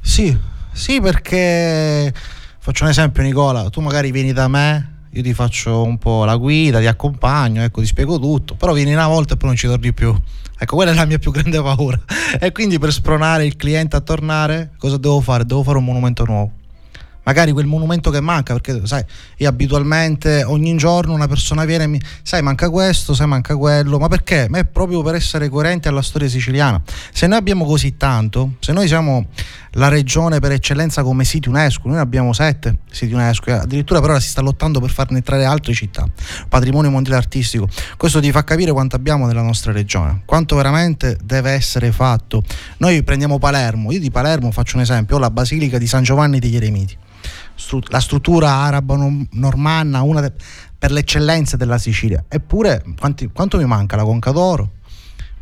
Sì, 0.01 0.37
sì 0.71 1.01
perché 1.01 2.13
Faccio 2.65 2.83
un 2.83 2.89
esempio 2.89 3.21
Nicola, 3.21 3.69
tu 3.69 3.79
magari 3.79 4.09
vieni 4.09 4.33
da 4.33 4.47
me, 4.47 4.94
io 5.15 5.21
ti 5.21 5.33
faccio 5.33 5.81
un 5.81 5.97
po' 5.97 6.25
la 6.25 6.35
guida, 6.35 6.79
ti 6.79 6.87
accompagno, 6.87 7.63
ecco, 7.63 7.79
ti 7.79 7.87
spiego 7.87 8.19
tutto, 8.19 8.55
però 8.55 8.73
vieni 8.73 8.93
una 8.93 9.07
volta 9.07 9.35
e 9.35 9.37
poi 9.37 9.47
non 9.47 9.57
ci 9.57 9.65
torni 9.65 9.93
più. 9.93 10.13
Ecco, 10.57 10.75
quella 10.75 10.91
è 10.91 10.93
la 10.93 11.05
mia 11.05 11.19
più 11.19 11.31
grande 11.31 11.61
paura. 11.61 11.99
E 12.37 12.51
quindi 12.51 12.79
per 12.79 12.91
spronare 12.91 13.45
il 13.45 13.55
cliente 13.55 13.95
a 13.95 14.01
tornare, 14.01 14.71
cosa 14.77 14.97
devo 14.97 15.21
fare? 15.21 15.45
Devo 15.45 15.63
fare 15.63 15.77
un 15.77 15.85
monumento 15.85 16.25
nuovo 16.25 16.51
magari 17.25 17.51
quel 17.51 17.65
monumento 17.65 18.09
che 18.09 18.21
manca, 18.21 18.53
perché 18.53 18.85
sai, 18.85 19.03
io 19.37 19.49
abitualmente 19.49 20.43
ogni 20.43 20.75
giorno 20.77 21.13
una 21.13 21.27
persona 21.27 21.65
viene 21.65 21.83
e 21.83 21.87
mi 21.87 22.01
sai 22.21 22.41
manca 22.41 22.69
questo, 22.69 23.13
sai 23.13 23.27
manca 23.27 23.55
quello, 23.55 23.99
ma 23.99 24.07
perché? 24.07 24.47
Ma 24.49 24.59
è 24.59 24.65
proprio 24.65 25.01
per 25.01 25.15
essere 25.15 25.49
coerenti 25.49 25.87
alla 25.87 26.01
storia 26.01 26.29
siciliana. 26.29 26.81
Se 27.11 27.27
noi 27.27 27.37
abbiamo 27.37 27.65
così 27.65 27.97
tanto, 27.97 28.53
se 28.59 28.71
noi 28.71 28.87
siamo 28.87 29.27
la 29.77 29.89
regione 29.89 30.39
per 30.39 30.51
eccellenza 30.51 31.03
come 31.03 31.25
siti 31.25 31.49
UNESCO, 31.49 31.89
noi 31.89 31.97
abbiamo 31.97 32.31
sette 32.31 32.77
siti 32.89 33.13
UNESCO, 33.13 33.51
addirittura 33.51 33.99
per 33.99 34.11
ora 34.11 34.19
si 34.19 34.29
sta 34.29 34.41
lottando 34.41 34.79
per 34.79 34.89
farne 34.89 35.17
entrare 35.17 35.43
altre 35.45 35.73
città, 35.73 36.07
patrimonio 36.47 36.89
mondiale 36.89 37.17
artistico, 37.17 37.67
questo 37.97 38.21
ti 38.21 38.31
fa 38.31 38.43
capire 38.43 38.71
quanto 38.71 38.95
abbiamo 38.95 39.25
nella 39.25 39.41
nostra 39.41 39.71
regione, 39.71 40.21
quanto 40.25 40.55
veramente 40.55 41.17
deve 41.23 41.51
essere 41.51 41.91
fatto. 41.91 42.43
Noi 42.77 43.03
prendiamo 43.03 43.39
Palermo, 43.39 43.91
io 43.91 43.99
di 43.99 44.11
Palermo 44.11 44.51
faccio 44.51 44.77
un 44.77 44.83
esempio, 44.83 45.17
ho 45.17 45.19
la 45.19 45.31
Basilica 45.31 45.77
di 45.77 45.87
San 45.87 46.03
Giovanni 46.03 46.39
degli 46.39 46.55
Eremiti 46.55 46.97
la 47.87 47.99
struttura 47.99 48.49
arabo-normanna, 48.51 50.01
una 50.01 50.21
de- 50.21 50.33
per 50.77 50.91
l'eccellenza 50.91 51.57
della 51.57 51.77
Sicilia. 51.77 52.23
Eppure, 52.27 52.83
quanti, 52.99 53.29
quanto 53.31 53.57
mi 53.57 53.65
manca 53.65 53.95
la 53.95 54.03
Conca 54.03 54.31
d'Oro? 54.31 54.71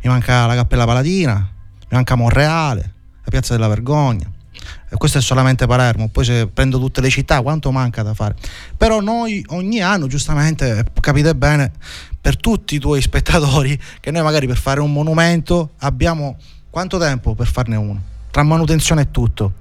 Mi 0.02 0.10
manca 0.10 0.46
la 0.46 0.54
Cappella 0.54 0.84
Palatina, 0.84 1.34
mi 1.34 1.86
manca 1.88 2.14
Monreale, 2.14 2.80
la 3.24 3.30
Piazza 3.30 3.54
della 3.54 3.68
Vergogna. 3.68 4.30
E 4.88 4.96
questo 4.96 5.18
è 5.18 5.20
solamente 5.20 5.66
Palermo, 5.66 6.08
poi 6.08 6.24
se 6.24 6.46
prendo 6.46 6.78
tutte 6.78 7.00
le 7.00 7.10
città, 7.10 7.42
quanto 7.42 7.70
manca 7.72 8.02
da 8.02 8.14
fare? 8.14 8.36
Però 8.76 9.00
noi 9.00 9.44
ogni 9.48 9.80
anno, 9.80 10.06
giustamente, 10.06 10.86
capite 11.00 11.34
bene, 11.34 11.72
per 12.20 12.36
tutti 12.36 12.76
i 12.76 12.78
tuoi 12.78 13.02
spettatori, 13.02 13.78
che 14.00 14.10
noi 14.10 14.22
magari 14.22 14.46
per 14.46 14.56
fare 14.56 14.80
un 14.80 14.92
monumento 14.92 15.72
abbiamo 15.78 16.36
quanto 16.70 16.98
tempo 16.98 17.34
per 17.34 17.48
farne 17.48 17.76
uno? 17.76 18.00
Tra 18.30 18.42
manutenzione 18.42 19.02
e 19.02 19.10
tutto 19.10 19.54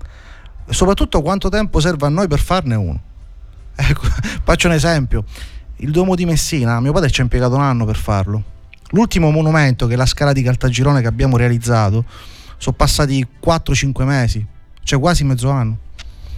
soprattutto 0.74 1.22
quanto 1.22 1.50
tempo 1.50 1.80
serve 1.80 2.06
a 2.06 2.10
noi 2.10 2.28
per 2.28 2.40
farne 2.40 2.76
uno. 2.76 3.02
Ecco, 3.76 4.08
faccio 4.44 4.68
un 4.68 4.74
esempio. 4.74 5.24
Il 5.78 5.92
Duomo 5.92 6.16
di 6.16 6.26
Messina, 6.26 6.80
mio 6.80 6.92
padre 6.92 7.10
ci 7.10 7.22
ha 7.22 7.24
impiegato 7.24 7.56
un 7.56 7.62
anno 7.62 7.86
per 7.86 7.98
farlo. 7.98 8.44
L'ultimo 8.90 9.32
monumento, 9.32 9.88
che 9.88 9.94
è 9.94 9.98
la 9.98 10.06
scala 10.06 10.34
di 10.34 10.44
Caltagirone 10.44 11.02
che 11.02 11.08
abbiamo 11.08 11.38
realizzato, 11.38 12.06
sono 12.58 12.76
passati 12.76 13.26
4-5 13.44 14.04
mesi, 14.04 14.46
cioè 14.84 15.00
quasi 15.00 15.24
mezzo 15.24 15.50
anno. 15.50 15.78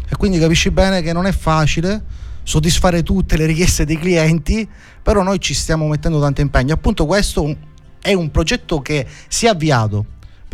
E 0.07 0.15
quindi 0.15 0.39
capisci 0.39 0.71
bene 0.71 1.01
che 1.01 1.13
non 1.13 1.25
è 1.25 1.31
facile 1.31 2.03
soddisfare 2.43 3.03
tutte 3.03 3.37
le 3.37 3.45
richieste 3.45 3.85
dei 3.85 3.97
clienti, 3.97 4.67
però 5.01 5.23
noi 5.23 5.39
ci 5.39 5.53
stiamo 5.53 5.87
mettendo 5.87 6.19
tanto 6.21 6.41
impegno. 6.41 6.73
Appunto 6.73 7.05
questo 7.05 7.55
è 8.01 8.13
un 8.13 8.31
progetto 8.31 8.81
che 8.81 9.05
si 9.27 9.47
è 9.47 9.49
avviato, 9.49 10.05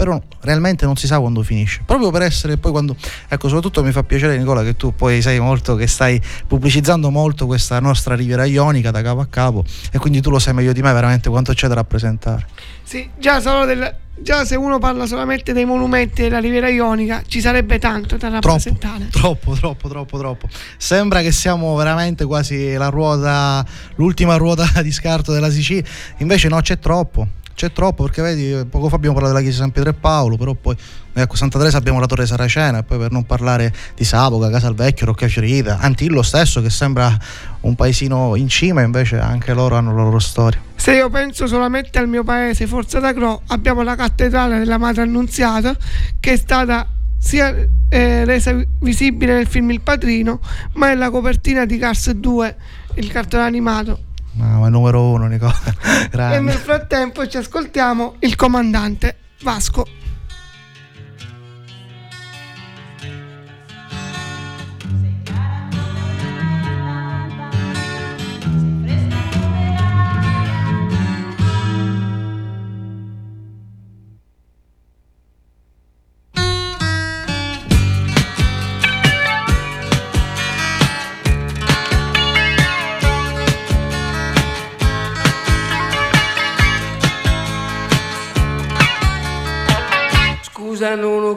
però 0.02 0.20
realmente 0.40 0.84
non 0.86 0.96
si 0.96 1.06
sa 1.06 1.20
quando 1.20 1.44
finisce. 1.44 1.84
Proprio 1.86 2.10
per 2.10 2.24
essere 2.24 2.58
poi 2.58 2.72
quando. 2.72 2.96
Ecco, 3.28 3.48
soprattutto 3.48 3.84
mi 3.84 3.92
fa 3.92 4.02
piacere, 4.02 4.36
Nicola, 4.36 4.64
che 4.64 4.76
tu 4.76 4.96
poi 4.96 5.22
sai 5.22 5.40
molto 5.40 5.76
che 5.76 5.86
stai 5.86 6.20
pubblicizzando 6.48 7.12
molto 7.12 7.46
questa 7.46 7.80
nostra 7.80 8.16
Riviera 8.16 8.46
Ionica 8.46 8.90
da 8.90 9.04
capo 9.04 9.20
a 9.20 9.28
capo 9.28 9.64
e 9.92 10.00
quindi 10.00 10.20
tu 10.20 10.32
lo 10.32 10.40
sai 10.40 10.56
meglio 10.56 10.74
di 10.74 10.82
me 10.82 10.92
veramente 10.92 11.30
quanto 11.30 11.54
c'è 11.54 11.68
da 11.68 11.76
rappresentare. 11.76 12.48
Sì, 12.82 13.08
già 13.20 13.40
solo 13.42 13.66
del, 13.66 13.96
già 14.18 14.44
se 14.44 14.56
uno 14.56 14.80
parla 14.80 15.06
solamente 15.06 15.54
dei 15.54 15.66
monumenti 15.66 16.24
della 16.24 16.40
Riviera 16.40 16.68
Ionica 16.68 17.22
ci 17.28 17.40
sarebbe 17.40 17.78
tanto 17.78 18.18
da 18.18 18.30
rappresentare. 18.30 19.08
Troppo, 19.12 19.54
troppo, 19.54 19.88
troppo, 19.88 20.18
troppo. 20.18 20.48
Sembra 20.78 21.22
che 21.22 21.32
siamo 21.32 21.76
veramente 21.76 22.26
quasi 22.26 22.74
la 22.74 22.90
ruota, 22.90 23.64
l'ultima 23.98 24.38
ruota 24.38 24.68
di 24.82 24.92
scarto 24.92 25.32
della 25.32 25.52
Sicilia, 25.52 25.84
invece 26.18 26.48
no, 26.48 26.60
c'è 26.60 26.80
troppo 26.80 27.28
c'è 27.54 27.72
troppo 27.72 28.04
perché 28.04 28.22
vedi 28.22 28.66
poco 28.66 28.90
fa 28.90 28.96
abbiamo 28.96 29.16
parlato 29.16 29.36
della 29.36 29.46
chiesa 29.46 29.64
di 29.64 29.64
San 29.64 29.72
Pietro 29.72 29.92
e 29.92 29.94
Paolo 29.94 30.38
però 30.38 30.54
poi 30.54 30.76
ecco 31.14 31.36
Santa 31.36 31.58
Teresa 31.58 31.78
abbiamo 31.78 32.00
la 32.00 32.06
torre 32.06 32.26
Saracena 32.26 32.80
e 32.80 32.84
poi 32.84 32.98
per 32.98 33.12
non 33.12 33.26
parlare 33.26 33.74
di 33.96 34.04
Sapoca, 34.04 34.50
Casalvecchio, 34.50 35.06
Rocca 35.06 35.28
Fiorita 35.28 35.78
Antillo 35.80 36.22
stesso 36.22 36.62
che 36.62 36.70
sembra 36.70 37.16
un 37.62 37.76
paesino 37.76 38.36
in 38.36 38.48
cima 38.48 38.82
invece 38.82 39.20
anche 39.20 39.54
loro 39.54 39.76
hanno 39.76 39.96
la 39.96 40.04
loro 40.04 40.20
storia. 40.20 40.60
Se 40.76 40.94
io 40.94 41.10
penso 41.10 41.46
solamente 41.48 42.00
al 42.00 42.08
mio 42.08 42.24
paese 42.24 42.66
Forza 42.68 43.00
d'Agro 43.00 43.42
abbiamo 43.48 43.84
la 43.84 43.96
cattedrale 43.96 44.60
della 44.60 44.78
Madre 44.78 45.04
Annunziata 45.04 45.76
che 46.20 46.34
è 46.34 46.38
stata 46.38 46.88
sia 47.18 47.56
eh, 47.90 48.26
resa 48.26 48.60
visibile 48.80 49.34
nel 49.34 49.48
film 49.48 49.70
Il 49.72 49.82
Padrino 49.82 50.40
ma 50.74 50.90
è 50.90 50.96
la 50.96 51.12
copertina 51.12 51.66
di 51.66 51.78
Cars 51.78 52.10
2 52.10 52.56
il 52.96 53.12
cartone 53.12 53.44
animato 53.44 54.00
Ma 54.34 54.70
numero 54.70 55.10
uno, 55.10 55.28
Nicola. 55.28 55.54
e 56.12 56.40
nel 56.40 56.54
frattempo 56.54 57.28
ci 57.28 57.38
ascoltiamo 57.38 58.16
il 58.20 58.36
comandante 58.36 59.18
Vasco. 59.42 60.01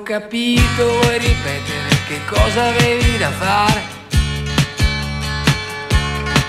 Capito, 0.04 1.00
vuoi 1.00 1.18
ripetere 1.18 1.88
che 2.06 2.20
cosa 2.26 2.66
avevi 2.66 3.16
da 3.16 3.30
fare? 3.30 3.82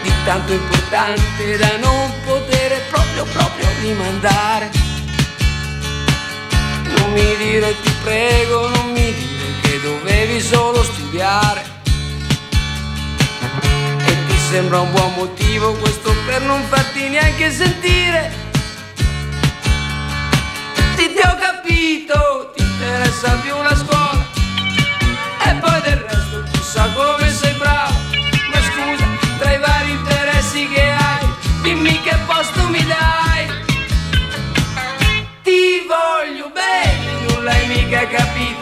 Di 0.03 0.11
tanto 0.25 0.51
importante 0.51 1.57
da 1.57 1.77
non 1.77 2.11
poter 2.25 2.81
proprio 2.89 3.23
proprio 3.23 3.67
rimandare. 3.81 4.69
Non 6.97 7.13
mi 7.13 7.35
dire 7.37 7.73
ti 7.81 7.91
prego, 8.03 8.67
non 8.67 8.91
mi 8.91 9.13
dire 9.13 9.47
che 9.61 9.79
dovevi 9.81 10.41
solo 10.41 10.83
studiare. 10.83 11.63
E 14.05 14.25
ti 14.27 14.37
sembra 14.49 14.81
un 14.81 14.91
buon 14.91 15.13
motivo 15.15 15.71
questo 15.75 16.13
per 16.25 16.41
non 16.41 16.61
farti 16.67 17.07
neanche 17.07 17.49
sentire? 17.51 18.31
Ti, 20.97 21.13
ti 21.13 21.19
ho 21.19 21.35
capito, 21.39 22.44
interessa 22.95 23.31
più 23.41 23.53
la 23.61 23.75
scuola. 23.75 24.25
E 25.47 25.55
poi 25.55 25.81
del 25.81 25.97
resto 25.97 26.43
chissà 26.51 26.89
come 26.93 27.29
sei 27.29 27.53
bravo. 27.55 27.93
Ma 28.51 28.59
scusa 28.61 29.05
tra 29.37 29.53
i 29.53 29.59
vari 29.59 29.91
interessi 29.91 30.67
che 30.69 30.81
hai 30.81 31.27
dimmi 31.61 32.01
che 32.01 32.15
posto 32.25 32.67
mi 32.69 32.85
dai. 32.85 33.63
Ti 35.43 35.85
voglio 35.87 36.49
bene 36.53 37.27
non 37.27 37.43
l'hai 37.43 37.67
mica 37.67 38.07
capito 38.07 38.54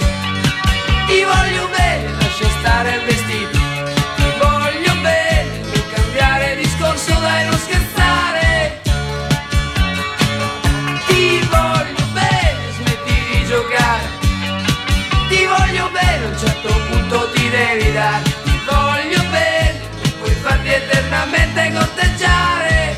niente 21.54 21.72
corteggiare. 21.72 22.98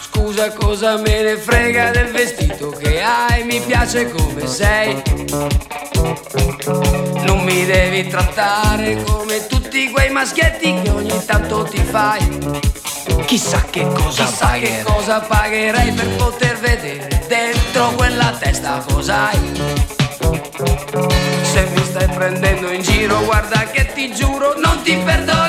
Scusa 0.00 0.52
cosa 0.52 0.96
me 0.96 1.22
ne 1.22 1.36
frega 1.36 1.90
del 1.90 2.10
vestito 2.10 2.70
che 2.70 3.02
hai, 3.02 3.44
mi 3.44 3.60
piace 3.60 4.10
come 4.10 4.46
sei. 4.46 5.02
Non 7.24 7.44
mi 7.44 7.64
devi 7.66 8.08
trattare 8.08 9.02
come 9.04 9.46
tutti 9.46 9.90
quei 9.90 10.10
maschietti 10.10 10.80
che 10.82 10.90
ogni 10.90 11.22
tanto 11.24 11.64
ti 11.64 11.78
fai. 11.78 12.60
Chissà 13.26 13.64
che 13.70 13.86
cosa 13.92 14.24
Chissà 14.24 14.46
pagherei. 14.46 14.76
che 14.76 14.82
cosa 14.82 15.20
pagherei 15.20 15.92
per 15.92 16.08
poter 16.16 16.58
vedere 16.58 17.24
dentro 17.28 17.90
quella 17.92 18.36
testa 18.38 18.84
cos'hai. 18.88 19.60
Se 21.42 21.66
mi 21.74 21.84
stai 21.84 22.08
prendendo 22.08 22.70
in 22.70 22.82
giro, 22.82 23.22
guarda 23.24 23.66
che 23.70 23.92
ti 23.92 24.14
giuro, 24.14 24.54
non 24.58 24.82
ti 24.82 24.96
perdono. 24.96 25.41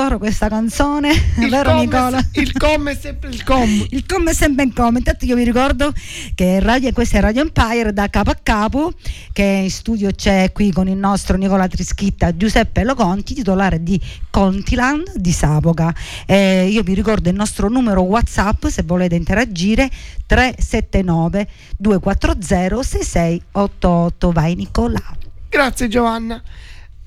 Coro 0.00 0.16
questa 0.16 0.48
canzone, 0.48 1.12
Il 1.36 1.50
vero 1.50 1.72
com 1.72 1.80
Nicola? 1.80 2.26
se- 2.32 2.40
il 2.40 2.52
com 2.56 2.88
è 2.88 2.94
sempre 2.94 3.28
il 3.28 3.44
com. 3.44 3.68
Il 3.90 4.06
com 4.06 4.26
è 4.28 4.32
sempre 4.32 4.64
in 4.64 4.72
com. 4.72 4.96
Intanto 4.96 5.26
io 5.26 5.36
vi 5.36 5.44
ricordo 5.44 5.92
che 6.34 6.58
radio, 6.58 6.90
questa 6.92 7.18
è 7.18 7.20
Radio 7.20 7.42
Empire 7.42 7.92
da 7.92 8.08
capo 8.08 8.30
a 8.30 8.38
capo, 8.42 8.94
che 9.32 9.42
in 9.42 9.70
studio 9.70 10.10
c'è 10.10 10.52
qui 10.52 10.72
con 10.72 10.88
il 10.88 10.96
nostro 10.96 11.36
Nicola 11.36 11.68
Trischitta 11.68 12.34
Giuseppe 12.34 12.82
Loconti, 12.82 13.34
titolare 13.34 13.82
di 13.82 14.00
Contiland 14.30 15.16
di 15.16 15.32
Sapoca. 15.32 15.94
Eh, 16.24 16.68
io 16.68 16.82
vi 16.82 16.94
ricordo 16.94 17.28
il 17.28 17.34
nostro 17.34 17.68
numero 17.68 18.00
WhatsApp 18.00 18.66
se 18.68 18.82
volete 18.82 19.16
interagire 19.16 19.90
379 20.24 21.46
240 21.76 22.82
6688. 22.82 24.32
Vai 24.32 24.54
Nicola. 24.54 25.02
Grazie 25.50 25.88
Giovanna. 25.88 26.42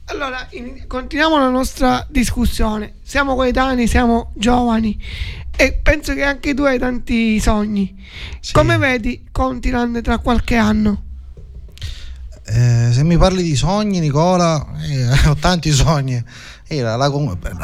Allora, 0.06 0.46
in- 0.52 0.86
continuiamo 0.88 1.38
la 1.40 1.50
nostra 1.50 2.06
discussione. 2.10 2.96
Siamo 3.04 3.36
coetanei, 3.36 3.88
siamo 3.88 4.32
giovani 4.36 4.98
e 5.56 5.74
penso 5.82 6.14
che 6.14 6.24
anche 6.24 6.54
tu 6.54 6.64
hai 6.64 6.78
tanti 6.78 7.40
sogni. 7.40 7.96
Sì. 8.40 8.54
Come 8.54 8.78
vedi 8.78 9.28
Continent 9.32 10.02
tra 10.02 10.18
qualche 10.20 10.56
anno? 10.58 11.04
Eh, 12.46 12.90
se 12.92 13.04
mi 13.04 13.18
parli 13.18 13.42
di 13.42 13.56
sogni, 13.56 14.00
Nicola, 14.00 14.66
eh, 14.82 15.08
ho 15.30 15.36
tanti 15.36 15.72
sogni. 15.72 16.22
Eh, 16.68 16.82
la- 16.82 16.96
la- 16.98 17.10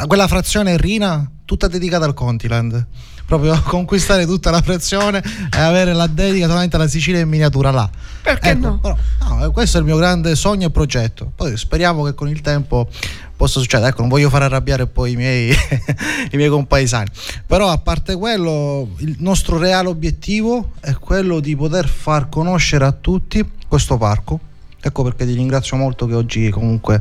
quella 0.06 0.26
frazione 0.26 0.76
Rina, 0.78 1.30
tutta 1.44 1.68
dedicata 1.68 2.06
al 2.06 2.14
Continent. 2.14 2.86
Proprio 3.30 3.56
conquistare 3.62 4.26
tutta 4.26 4.50
la 4.50 4.60
frazione 4.60 5.22
e 5.56 5.60
avere 5.60 5.92
la 5.92 6.08
dedica 6.08 6.48
solamente 6.48 6.74
alla 6.74 6.88
Sicilia 6.88 7.20
in 7.20 7.28
miniatura 7.28 7.70
là. 7.70 7.88
Perché 8.22 8.50
Ecco, 8.50 8.66
no? 8.66 8.78
però, 8.80 8.96
no, 9.20 9.44
eh, 9.44 9.50
questo 9.52 9.76
è 9.76 9.80
il 9.80 9.86
mio 9.86 9.96
grande 9.96 10.34
sogno 10.34 10.66
e 10.66 10.70
progetto. 10.72 11.30
Poi 11.36 11.56
speriamo 11.56 12.02
che 12.02 12.14
con 12.14 12.28
il 12.28 12.40
tempo 12.40 12.88
possa 13.36 13.60
succedere. 13.60 13.90
Ecco, 13.90 14.00
non 14.00 14.08
voglio 14.08 14.30
far 14.30 14.42
arrabbiare 14.42 14.88
poi 14.88 15.12
i 15.12 15.16
miei, 15.16 15.54
i 16.32 16.36
miei 16.36 16.48
compaesani. 16.48 17.08
Però 17.46 17.68
a 17.68 17.78
parte 17.78 18.16
quello, 18.16 18.88
il 18.96 19.14
nostro 19.20 19.58
reale 19.58 19.86
obiettivo 19.86 20.72
è 20.80 20.94
quello 20.94 21.38
di 21.38 21.54
poter 21.54 21.86
far 21.86 22.28
conoscere 22.28 22.84
a 22.84 22.90
tutti 22.90 23.48
questo 23.68 23.96
parco. 23.96 24.40
Ecco 24.82 25.04
perché 25.04 25.24
ti 25.24 25.34
ringrazio 25.34 25.76
molto 25.76 26.06
che 26.06 26.14
oggi 26.14 26.48
comunque 26.48 27.00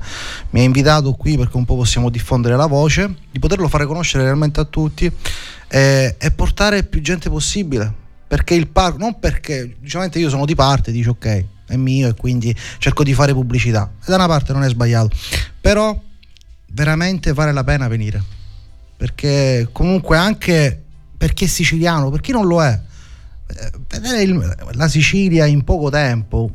mi 0.51 0.59
hai 0.59 0.65
invitato 0.65 1.13
qui 1.13 1.37
perché 1.37 1.57
un 1.57 1.65
po' 1.65 1.75
possiamo 1.75 2.09
diffondere 2.11 2.55
la 2.55 2.67
voce, 2.67 3.15
di 3.31 3.39
poterlo 3.39 3.67
fare 3.67 3.87
conoscere 3.87 4.25
realmente 4.25 4.59
a 4.59 4.65
tutti 4.65 5.11
eh, 5.69 6.15
e 6.17 6.31
portare 6.31 6.83
più 6.83 7.01
gente 7.01 7.29
possibile. 7.29 7.93
Perché 8.27 8.53
il 8.53 8.67
parco, 8.67 8.97
non 8.97 9.19
perché, 9.19 9.75
diciamo 9.79 10.07
io 10.13 10.29
sono 10.29 10.45
di 10.45 10.53
parte, 10.53 10.91
dici 10.91 11.09
ok, 11.09 11.45
è 11.67 11.75
mio 11.75 12.09
e 12.09 12.13
quindi 12.13 12.55
cerco 12.77 13.03
di 13.03 13.13
fare 13.13 13.33
pubblicità. 13.33 13.89
E 13.99 14.05
da 14.05 14.15
una 14.15 14.27
parte 14.27 14.53
non 14.53 14.63
è 14.63 14.69
sbagliato, 14.69 15.09
però 15.59 15.99
veramente 16.73 17.33
vale 17.33 17.51
la 17.51 17.63
pena 17.63 17.87
venire. 17.87 18.21
Perché 18.97 19.69
comunque 19.71 20.17
anche 20.17 20.83
per 21.17 21.33
chi 21.33 21.45
è 21.45 21.47
siciliano, 21.47 22.09
per 22.09 22.21
chi 22.21 22.31
non 22.31 22.45
lo 22.45 22.63
è, 22.63 22.79
eh, 23.47 23.71
vedere 23.87 24.21
il- 24.21 24.55
la 24.73 24.87
Sicilia 24.87 25.45
in 25.45 25.63
poco 25.63 25.89
tempo, 25.89 26.51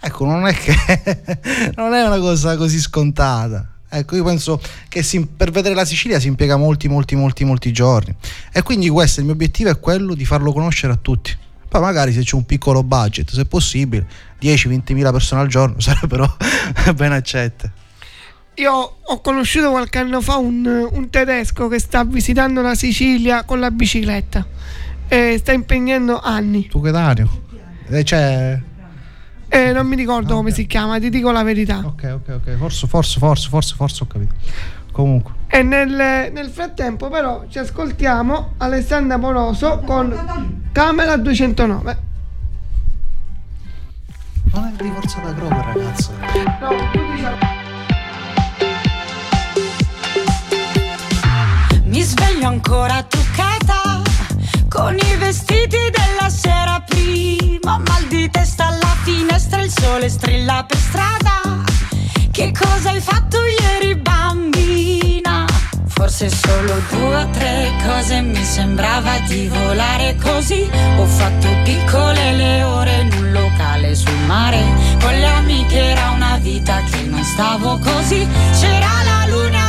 ecco, 0.00 0.24
non 0.24 0.46
è 0.46 0.54
che 0.54 0.74
non 1.76 1.92
è 1.92 2.06
una 2.06 2.18
cosa 2.18 2.56
così 2.56 2.80
scontata. 2.80 3.68
Ecco, 3.94 4.16
io 4.16 4.24
penso 4.24 4.58
che 4.88 5.02
si- 5.02 5.26
per 5.26 5.50
vedere 5.50 5.74
la 5.74 5.84
Sicilia 5.84 6.18
si 6.18 6.26
impiega 6.26 6.56
molti, 6.56 6.88
molti, 6.88 7.14
molti, 7.14 7.44
molti 7.44 7.72
giorni. 7.72 8.14
E 8.50 8.62
quindi 8.62 8.88
questo 8.88 9.20
il 9.20 9.26
mio 9.26 9.34
obiettivo 9.34 9.68
è 9.68 9.78
quello 9.78 10.14
di 10.14 10.24
farlo 10.24 10.50
conoscere 10.52 10.94
a 10.94 10.96
tutti. 10.96 11.36
Poi 11.68 11.80
magari 11.80 12.12
se 12.12 12.22
c'è 12.22 12.34
un 12.34 12.46
piccolo 12.46 12.82
budget, 12.82 13.30
se 13.30 13.44
possibile, 13.44 14.06
10-20 14.40 14.94
mila 14.94 15.12
persone 15.12 15.42
al 15.42 15.48
giorno 15.48 15.78
sarebbero 15.80 16.36
ben 16.94 17.12
accette. 17.12 17.72
Io 18.56 18.72
ho 19.02 19.20
conosciuto 19.20 19.70
qualche 19.70 19.98
anno 19.98 20.22
fa 20.22 20.36
un, 20.36 20.88
un 20.90 21.10
tedesco 21.10 21.68
che 21.68 21.78
sta 21.78 22.02
visitando 22.04 22.62
la 22.62 22.74
Sicilia 22.74 23.44
con 23.44 23.60
la 23.60 23.70
bicicletta 23.70 24.46
e 25.08 25.36
sta 25.38 25.52
impegnando 25.52 26.18
anni. 26.18 26.66
Tu 26.66 26.80
che 26.80 26.90
Dario? 26.90 27.30
Eh, 27.88 28.02
c'è... 28.04 28.58
E 29.54 29.70
non 29.72 29.86
mi 29.86 29.96
ricordo 29.96 30.34
come 30.36 30.50
si 30.50 30.66
chiama, 30.66 30.98
ti 30.98 31.10
dico 31.10 31.30
la 31.30 31.42
verità. 31.42 31.82
Ok, 31.84 32.10
ok, 32.14 32.40
ok. 32.42 32.56
Forse, 32.56 32.86
forse, 32.86 33.18
forse, 33.18 33.48
forse, 33.50 33.74
forse 33.74 34.02
ho 34.02 34.06
capito. 34.06 34.32
Comunque. 34.90 35.34
E 35.46 35.62
nel, 35.62 35.90
nel 36.32 36.48
frattempo 36.48 37.10
però 37.10 37.44
ci 37.50 37.58
ascoltiamo 37.58 38.54
Alessandra 38.56 39.18
Moroso 39.18 39.80
con 39.84 40.62
Camera 40.72 41.18
209. 41.18 41.98
Non 44.54 44.72
è 44.74 44.82
divorzata 44.82 45.32
Grover, 45.32 45.64
ragazzo. 45.74 46.12
No, 46.60 46.68
tu 46.90 46.98
dici- 47.14 47.26
Mi 51.84 52.00
sveglio 52.00 52.48
ancora 52.48 53.02
truccata 53.02 53.21
con 54.72 54.96
i 54.96 55.16
vestiti 55.16 55.76
della 55.90 56.30
sera 56.30 56.82
prima. 56.86 57.76
Mal 57.78 58.06
di 58.08 58.28
testa 58.30 58.68
alla 58.68 58.96
finestra, 59.04 59.60
il 59.60 59.70
sole 59.70 60.08
strilla 60.08 60.64
per 60.66 60.78
strada. 60.78 61.62
Che 62.30 62.52
cosa 62.58 62.90
hai 62.90 63.00
fatto 63.00 63.36
ieri, 63.60 63.94
bambina? 63.96 65.44
Forse 65.86 66.30
solo 66.30 66.80
due 66.90 67.16
o 67.16 67.30
tre 67.30 67.70
cose 67.86 68.22
mi 68.22 68.42
sembrava 68.42 69.18
di 69.28 69.46
volare 69.48 70.16
così. 70.16 70.66
Ho 70.96 71.04
fatto 71.04 71.48
piccole 71.64 72.32
le 72.32 72.62
ore 72.62 73.00
in 73.00 73.12
un 73.12 73.32
locale 73.32 73.94
sul 73.94 74.18
mare. 74.26 74.62
Con 75.02 75.12
le 75.12 75.26
amiche 75.26 75.90
era 75.90 76.10
una 76.10 76.38
vita 76.38 76.80
che 76.90 77.02
non 77.02 77.22
stavo 77.24 77.78
così. 77.78 78.26
C'era 78.58 79.02
la 79.04 79.26
luna, 79.28 79.61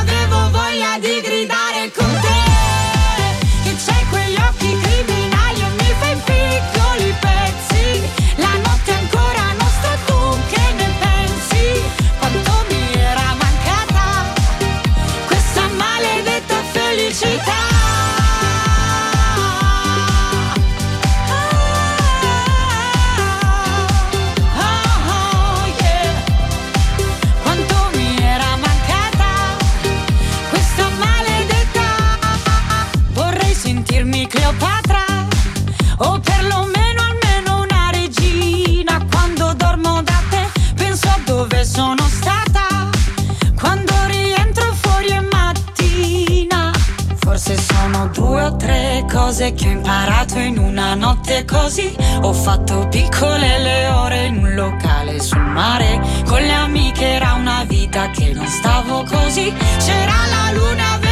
cose 49.44 49.54
che 49.54 49.68
ho 49.68 49.72
imparato 49.72 50.40
in 50.40 50.58
una 50.58 50.96
notte 50.96 51.44
così. 51.46 51.94
Ho 52.22 52.32
fatto 52.32 52.88
piccole 52.88 53.60
le 53.60 53.88
ore 53.88 54.26
in 54.28 54.38
un 54.38 54.54
locale 54.54 55.20
sul 55.20 55.42
mare. 55.42 56.00
Con 56.26 56.42
le 56.42 56.54
amiche 56.54 57.04
era 57.04 57.34
una 57.34 57.64
vita 57.66 58.10
che 58.12 58.32
non 58.34 58.48
stavo 58.48 59.04
così. 59.04 59.54
C'era 59.80 60.14
la 60.30 60.52
luna, 60.54 61.03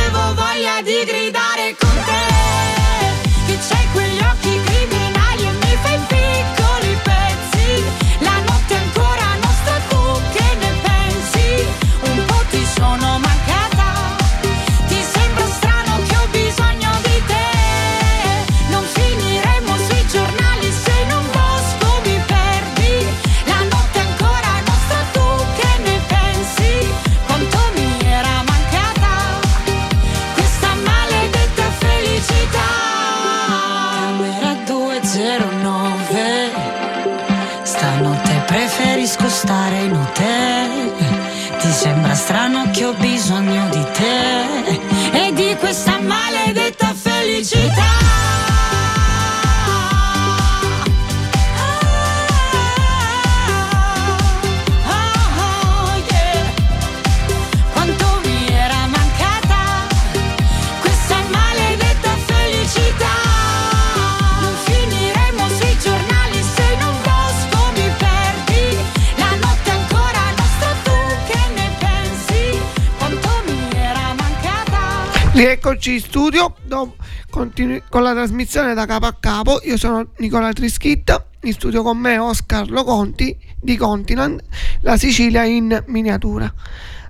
Rieccoci 75.34 75.94
in 75.94 76.00
studio 76.02 76.56
do- 76.66 76.98
continui- 77.30 77.84
con 77.88 78.04
la 78.04 78.12
trasmissione 78.12 78.74
da 78.74 78.86
capo 78.86 79.06
a 79.06 79.16
capo. 79.18 79.62
Io 79.64 79.78
sono 79.78 80.08
Nicola 80.18 80.52
Trischitta, 80.52 81.26
in 81.44 81.54
studio 81.54 81.84
con 81.84 81.98
me 81.98 82.18
Oscar 82.18 82.70
Loconti 82.70 83.38
di 83.58 83.78
Continent, 83.78 84.44
la 84.82 84.98
Sicilia 84.98 85.46
in 85.46 85.84
miniatura. 85.88 86.54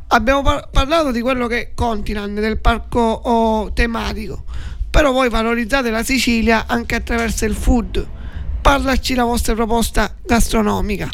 Abbiamo 0.10 0.44
par- 0.44 0.70
parlato 0.70 1.12
di 1.12 1.20
quello 1.20 1.48
che 1.48 1.62
è 1.62 1.74
Continent, 1.74 2.40
del 2.40 2.60
parco 2.60 3.00
oh, 3.00 3.74
tematico, 3.74 4.44
però 4.90 5.12
voi 5.12 5.30
valorizzate 5.30 5.90
la 5.90 6.04
Sicilia 6.04 6.66
anche 6.68 6.94
attraverso 6.94 7.46
il 7.46 7.56
food. 7.56 8.08
Parlaci 8.62 9.16
la 9.16 9.24
vostra 9.24 9.56
proposta 9.56 10.14
gastronomica. 10.24 11.10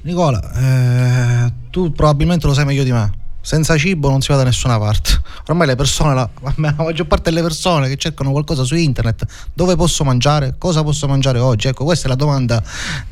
Nicola, 0.00 0.40
eh, 0.54 1.52
tu 1.70 1.92
probabilmente 1.92 2.46
lo 2.46 2.54
sai 2.54 2.64
meglio 2.64 2.84
di 2.84 2.92
me. 2.92 3.24
Senza 3.46 3.78
cibo 3.78 4.10
non 4.10 4.22
si 4.22 4.32
va 4.32 4.38
da 4.38 4.42
nessuna 4.42 4.76
parte. 4.76 5.22
Ormai 5.46 5.68
le 5.68 5.76
persone, 5.76 6.14
la, 6.14 6.28
la 6.56 6.74
maggior 6.78 7.06
parte 7.06 7.30
delle 7.30 7.42
persone 7.42 7.86
che 7.86 7.96
cercano 7.96 8.32
qualcosa 8.32 8.64
su 8.64 8.74
internet, 8.74 9.24
dove 9.52 9.76
posso 9.76 10.02
mangiare? 10.02 10.56
Cosa 10.58 10.82
posso 10.82 11.06
mangiare 11.06 11.38
oggi? 11.38 11.68
Ecco, 11.68 11.84
questa 11.84 12.06
è 12.06 12.08
la 12.08 12.16
domanda 12.16 12.60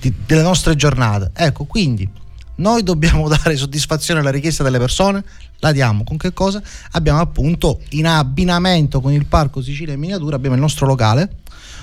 di- 0.01 0.13
delle 0.27 0.43
nostre 0.43 0.75
giornate. 0.75 1.31
Ecco, 1.35 1.67
quindi 1.67 2.11
noi 2.57 2.83
dobbiamo 2.83 3.29
dare 3.31 3.55
soddisfazione 3.55 4.19
alla 4.19 4.33
richiesta 4.33 4.65
delle 4.65 4.81
persone, 4.81 5.23
la 5.61 5.71
diamo 5.71 6.03
con 6.03 6.17
che 6.17 6.33
cosa? 6.33 6.61
Abbiamo 6.91 7.21
appunto 7.21 7.83
in 7.91 8.09
abbinamento 8.09 9.01
con 9.01 9.13
il 9.13 9.27
Parco 9.27 9.63
Sicilia 9.63 9.95
in 9.95 10.01
miniatura, 10.01 10.35
abbiamo 10.35 10.57
il 10.57 10.61
nostro 10.61 10.85
locale 10.85 11.31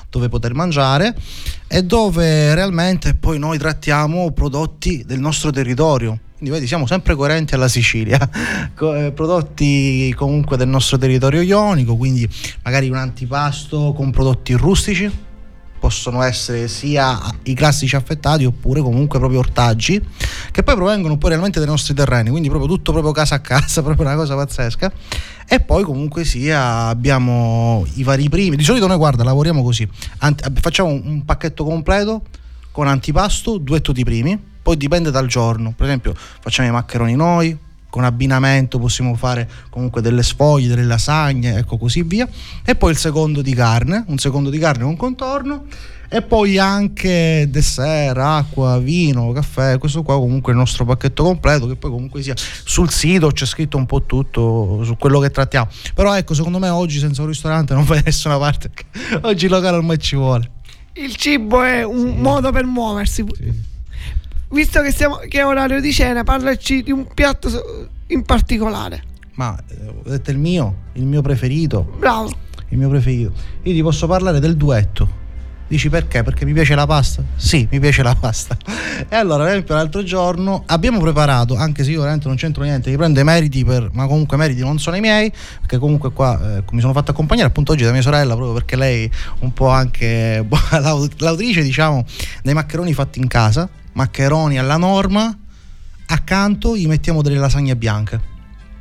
dove 0.09 0.27
poter 0.27 0.53
mangiare 0.53 1.15
e 1.67 1.85
dove 1.85 2.53
realmente 2.53 3.13
poi 3.13 3.39
noi 3.39 3.57
trattiamo 3.57 4.29
prodotti 4.31 5.05
del 5.05 5.21
nostro 5.21 5.51
territorio. 5.51 6.19
Quindi 6.41 6.57
vedi, 6.57 6.67
siamo 6.67 6.87
sempre 6.87 7.13
coerenti 7.13 7.53
alla 7.53 7.67
Sicilia, 7.67 8.17
eh, 8.73 9.11
prodotti 9.13 10.11
comunque 10.17 10.57
del 10.57 10.69
nostro 10.69 10.97
territorio 10.97 11.39
ionico, 11.41 11.95
quindi 11.95 12.27
magari 12.63 12.89
un 12.89 12.95
antipasto 12.95 13.93
con 13.95 14.09
prodotti 14.09 14.53
rustici, 14.53 15.07
possono 15.77 16.23
essere 16.23 16.67
sia 16.67 17.19
i 17.43 17.53
classici 17.53 17.95
affettati 17.95 18.43
oppure 18.43 18.81
comunque 18.81 19.19
proprio 19.19 19.37
ortaggi 19.37 20.03
che 20.51 20.63
poi 20.63 20.73
provengono 20.73 21.17
poi 21.19 21.29
realmente 21.29 21.59
dai 21.59 21.67
nostri 21.67 21.93
terreni 21.93 22.29
quindi 22.29 22.49
proprio 22.49 22.69
tutto 22.69 22.91
proprio 22.91 23.11
casa 23.11 23.35
a 23.35 23.39
casa 23.39 23.81
proprio 23.85 24.07
una 24.07 24.15
cosa 24.15 24.35
pazzesca. 24.35 24.91
E 25.47 25.59
poi 25.59 25.83
comunque 25.83 26.25
sia 26.25 26.87
abbiamo 26.87 27.85
i 27.95 28.03
vari 28.03 28.29
primi. 28.29 28.55
Di 28.55 28.63
solito 28.63 28.87
noi 28.87 28.97
guarda 28.97 29.23
lavoriamo 29.23 29.61
così. 29.61 29.87
Ant- 30.19 30.51
facciamo 30.59 30.89
un 30.89 31.23
pacchetto 31.23 31.63
completo 31.63 32.23
con 32.71 32.87
antipasto 32.87 33.59
duetto 33.59 33.91
di 33.91 34.03
primi 34.03 34.49
poi 34.61 34.77
dipende 34.77 35.11
dal 35.11 35.27
giorno 35.27 35.73
per 35.75 35.87
esempio 35.87 36.13
facciamo 36.15 36.67
i 36.67 36.71
maccheroni 36.71 37.15
noi 37.15 37.57
con 37.91 38.05
abbinamento 38.05 38.79
possiamo 38.79 39.13
fare 39.15 39.47
comunque 39.69 40.01
delle 40.01 40.23
sfoglie, 40.23 40.69
delle 40.69 40.85
lasagne, 40.85 41.57
ecco 41.57 41.77
così 41.77 42.01
via. 42.01 42.27
E 42.63 42.75
poi 42.75 42.91
il 42.91 42.97
secondo 42.97 43.41
di 43.43 43.53
carne, 43.53 44.05
un 44.07 44.17
secondo 44.17 44.49
di 44.49 44.57
carne 44.57 44.85
con 44.85 44.95
contorno. 44.95 45.65
E 46.13 46.21
poi 46.21 46.57
anche 46.57 47.47
dessert, 47.49 48.17
acqua, 48.17 48.79
vino, 48.79 49.31
caffè, 49.31 49.77
questo 49.77 50.03
qua 50.03 50.15
comunque 50.15 50.51
è 50.51 50.55
il 50.55 50.59
nostro 50.59 50.83
pacchetto 50.83 51.23
completo 51.23 51.67
che 51.67 51.75
poi 51.75 51.89
comunque 51.89 52.21
sia 52.21 52.33
sul 52.35 52.89
sito 52.89 53.29
c'è 53.29 53.45
scritto 53.45 53.77
un 53.77 53.85
po' 53.85 54.03
tutto 54.03 54.81
su 54.83 54.97
quello 54.97 55.19
che 55.19 55.29
trattiamo. 55.29 55.69
Però 55.93 56.13
ecco, 56.15 56.33
secondo 56.33 56.59
me 56.59 56.67
oggi 56.67 56.99
senza 56.99 57.21
un 57.21 57.27
ristorante 57.27 57.73
non 57.73 57.85
vai 57.85 57.99
da 57.99 58.03
nessuna 58.05 58.37
parte. 58.37 58.71
Oggi 59.21 59.45
il 59.45 59.51
locale 59.51 59.77
ormai 59.77 59.99
ci 59.99 60.15
vuole. 60.17 60.51
Il 60.93 61.15
cibo 61.15 61.61
è 61.61 61.83
un 61.83 62.17
modo 62.17 62.51
per 62.51 62.65
muoversi. 62.65 63.23
Visto 64.51 64.81
che, 64.81 64.91
siamo, 64.91 65.15
che 65.27 65.39
è 65.39 65.45
orario 65.45 65.79
di 65.79 65.93
cena, 65.93 66.23
parlaci 66.23 66.83
di 66.83 66.91
un 66.91 67.07
piatto 67.13 67.49
in 68.07 68.23
particolare. 68.23 69.03
Ma 69.35 69.57
eh, 69.69 69.87
ho 69.87 70.09
detto 70.09 70.31
il 70.31 70.37
mio, 70.37 70.75
il 70.93 71.05
mio 71.05 71.21
preferito. 71.21 71.93
Bravo. 71.97 72.31
il 72.69 72.77
mio 72.77 72.89
preferito. 72.89 73.31
Io 73.63 73.73
ti 73.73 73.81
posso 73.81 74.07
parlare 74.07 74.39
del 74.39 74.57
duetto. 74.57 75.19
Dici 75.71 75.87
perché? 75.87 76.21
Perché 76.21 76.43
mi 76.43 76.51
piace 76.51 76.75
la 76.75 76.85
pasta? 76.85 77.23
Sì, 77.37 77.65
mi 77.71 77.79
piace 77.79 78.03
la 78.03 78.13
pasta. 78.13 78.57
E 79.07 79.15
allora, 79.15 79.43
per 79.43 79.53
esempio, 79.53 79.73
l'altro 79.73 80.03
giorno 80.03 80.63
abbiamo 80.65 80.99
preparato, 80.99 81.55
anche 81.55 81.85
se 81.85 81.91
io 81.91 81.99
veramente 81.99 82.27
non 82.27 82.35
c'entro 82.35 82.63
niente, 82.63 82.89
mi 82.89 82.97
prendo 82.97 83.21
i 83.21 83.23
meriti 83.23 83.63
per, 83.63 83.89
ma 83.93 84.05
comunque 84.05 84.35
i 84.35 84.39
meriti 84.39 84.59
non 84.59 84.79
sono 84.79 84.97
i 84.97 84.99
miei, 84.99 85.31
perché 85.61 85.77
comunque 85.77 86.11
qua 86.11 86.57
eh, 86.57 86.63
mi 86.71 86.81
sono 86.81 86.91
fatto 86.91 87.11
accompagnare 87.11 87.47
appunto 87.47 87.71
oggi 87.71 87.85
da 87.85 87.93
mia 87.93 88.01
sorella, 88.01 88.33
proprio 88.33 88.53
perché 88.53 88.75
lei 88.75 89.09
un 89.39 89.53
po' 89.53 89.69
anche 89.69 90.45
l'aut- 90.71 91.21
l'autrice, 91.21 91.63
diciamo, 91.63 92.03
dei 92.43 92.53
maccheroni 92.53 92.91
fatti 92.91 93.19
in 93.19 93.27
casa, 93.27 93.69
maccheroni 93.93 94.57
alla 94.57 94.77
norma, 94.77 95.35
accanto 96.07 96.75
gli 96.75 96.87
mettiamo 96.87 97.21
delle 97.21 97.37
lasagne 97.37 97.75
bianche. 97.75 98.19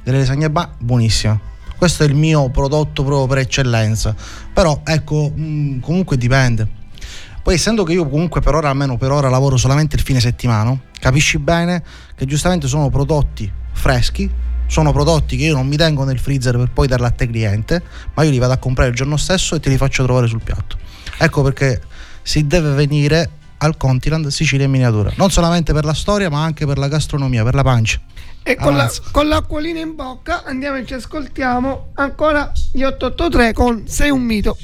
Delle 0.02 0.18
lasagne 0.18 0.50
ba- 0.50 0.70
buonissime. 0.78 1.48
Questo 1.76 2.02
è 2.02 2.06
il 2.06 2.14
mio 2.14 2.50
prodotto 2.50 3.02
proprio 3.02 3.26
per 3.26 3.38
eccellenza. 3.38 4.14
Però 4.52 4.82
ecco 4.84 5.32
mh, 5.34 5.80
comunque 5.80 6.16
dipende. 6.16 6.68
Poi 7.42 7.54
essendo 7.54 7.84
che 7.84 7.94
io 7.94 8.08
comunque 8.08 8.40
per 8.40 8.54
ora 8.54 8.68
almeno 8.68 8.98
per 8.98 9.10
ora 9.10 9.28
lavoro 9.30 9.56
solamente 9.56 9.96
il 9.96 10.02
fine 10.02 10.20
settimana 10.20 10.78
capisci 10.98 11.38
bene 11.38 11.82
che 12.14 12.26
giustamente 12.26 12.68
sono 12.68 12.90
prodotti 12.90 13.50
freschi 13.72 14.30
sono 14.66 14.92
prodotti 14.92 15.38
che 15.38 15.44
io 15.46 15.54
non 15.54 15.66
mi 15.66 15.76
tengo 15.76 16.04
nel 16.04 16.18
freezer 16.18 16.58
per 16.58 16.70
poi 16.70 16.86
darli 16.86 17.06
a 17.06 17.10
te 17.10 17.26
cliente 17.26 17.82
ma 18.12 18.22
io 18.24 18.30
li 18.30 18.38
vado 18.38 18.52
a 18.52 18.58
comprare 18.58 18.90
il 18.90 18.94
giorno 18.94 19.16
stesso 19.16 19.54
e 19.54 19.60
te 19.60 19.70
li 19.70 19.78
faccio 19.78 20.04
trovare 20.04 20.26
sul 20.26 20.42
piatto. 20.42 20.76
Ecco 21.18 21.42
perché 21.42 21.80
si 22.22 22.46
deve 22.46 22.72
venire 22.74 23.30
al 23.62 23.76
Continent 23.76 24.26
Sicilia 24.28 24.64
in 24.64 24.70
miniatura. 24.70 25.12
Non 25.16 25.30
solamente 25.30 25.72
per 25.72 25.84
la 25.84 25.94
storia 25.94 26.28
ma 26.30 26.42
anche 26.42 26.66
per 26.66 26.78
la 26.78 26.88
gastronomia 26.88 27.44
per 27.44 27.54
la 27.54 27.62
pancia. 27.62 28.00
E 28.42 28.56
con, 28.56 28.74
la, 28.74 28.90
con 29.10 29.28
l'acquolina 29.28 29.80
in 29.80 29.94
bocca 29.94 30.44
andiamo 30.44 30.78
e 30.78 30.86
ci 30.86 30.94
ascoltiamo 30.94 31.92
ancora 31.94 32.52
gli 32.72 32.82
883 32.82 33.52
con 33.52 33.86
Sei 33.86 34.10
un 34.10 34.22
mito. 34.22 34.56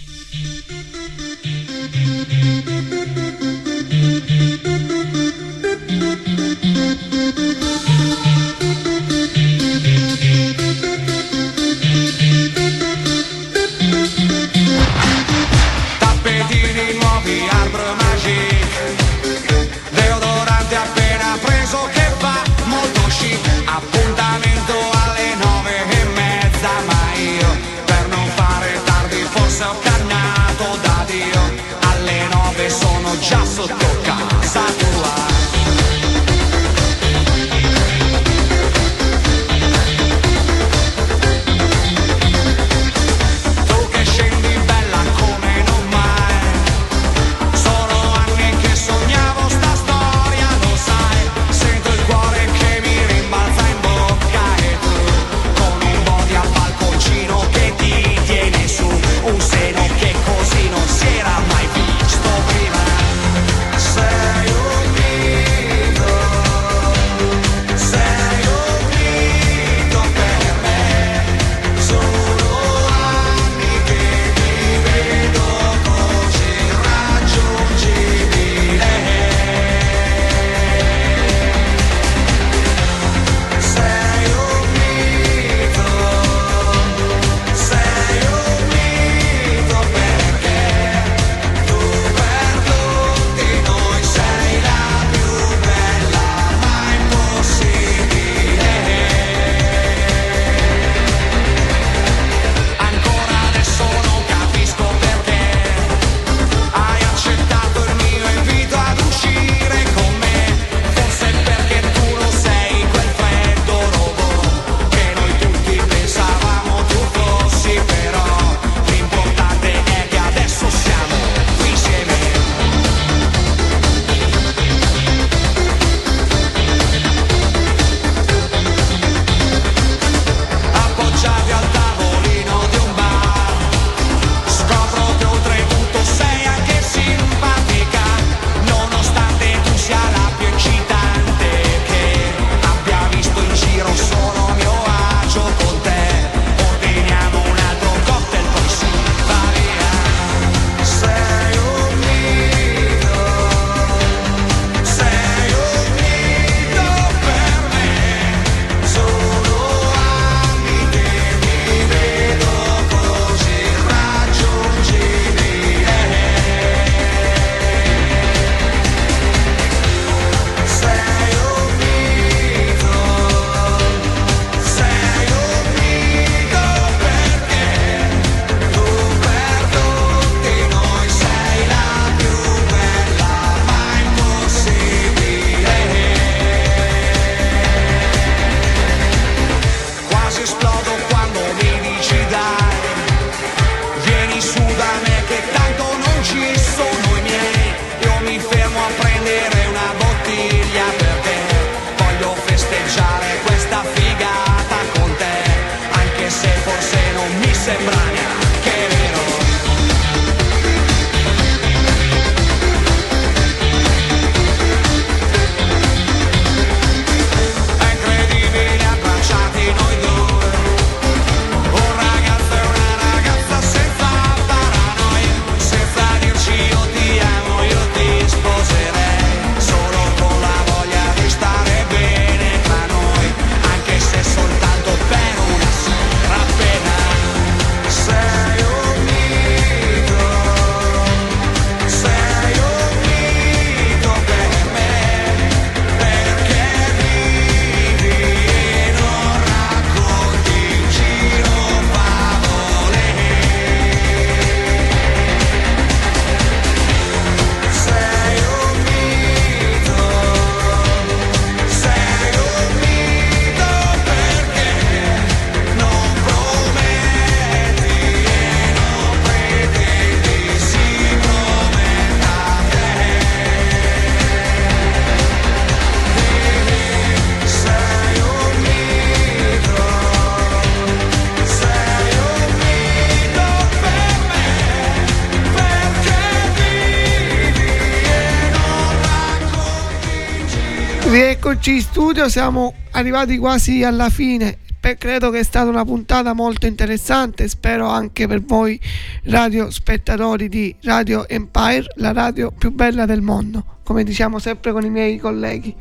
In 291.69 291.81
studio, 291.81 292.29
siamo 292.29 292.75
arrivati 292.93 293.39
quasi 293.39 293.83
alla 293.83 294.09
fine. 294.09 294.59
Credo 294.97 295.31
che 295.31 295.41
è 295.41 295.43
stata 295.43 295.69
una 295.69 295.85
puntata 295.85 296.33
molto 296.33 296.67
interessante, 296.67 297.49
spero 297.49 297.89
anche 297.89 298.29
per 298.29 298.41
voi 298.41 298.81
radio 299.25 299.69
spettatori 299.69 300.49
di 300.49 300.73
Radio 300.83 301.27
Empire, 301.27 301.87
la 301.97 302.13
radio 302.13 302.53
più 302.53 302.71
bella 302.71 303.05
del 303.05 303.21
mondo, 303.21 303.79
come 303.83 304.05
diciamo 304.05 304.39
sempre 304.39 304.71
con 304.71 304.85
i 304.85 304.91
miei 304.91 305.19
colleghi. 305.19 305.75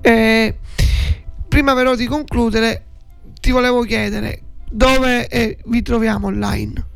Eh, 0.00 0.58
prima 1.46 1.72
però 1.74 1.94
di 1.94 2.06
concludere, 2.06 2.84
ti 3.40 3.52
volevo 3.52 3.82
chiedere 3.82 4.42
dove 4.68 5.28
eh, 5.28 5.58
vi 5.66 5.82
troviamo 5.82 6.26
online. 6.26 6.86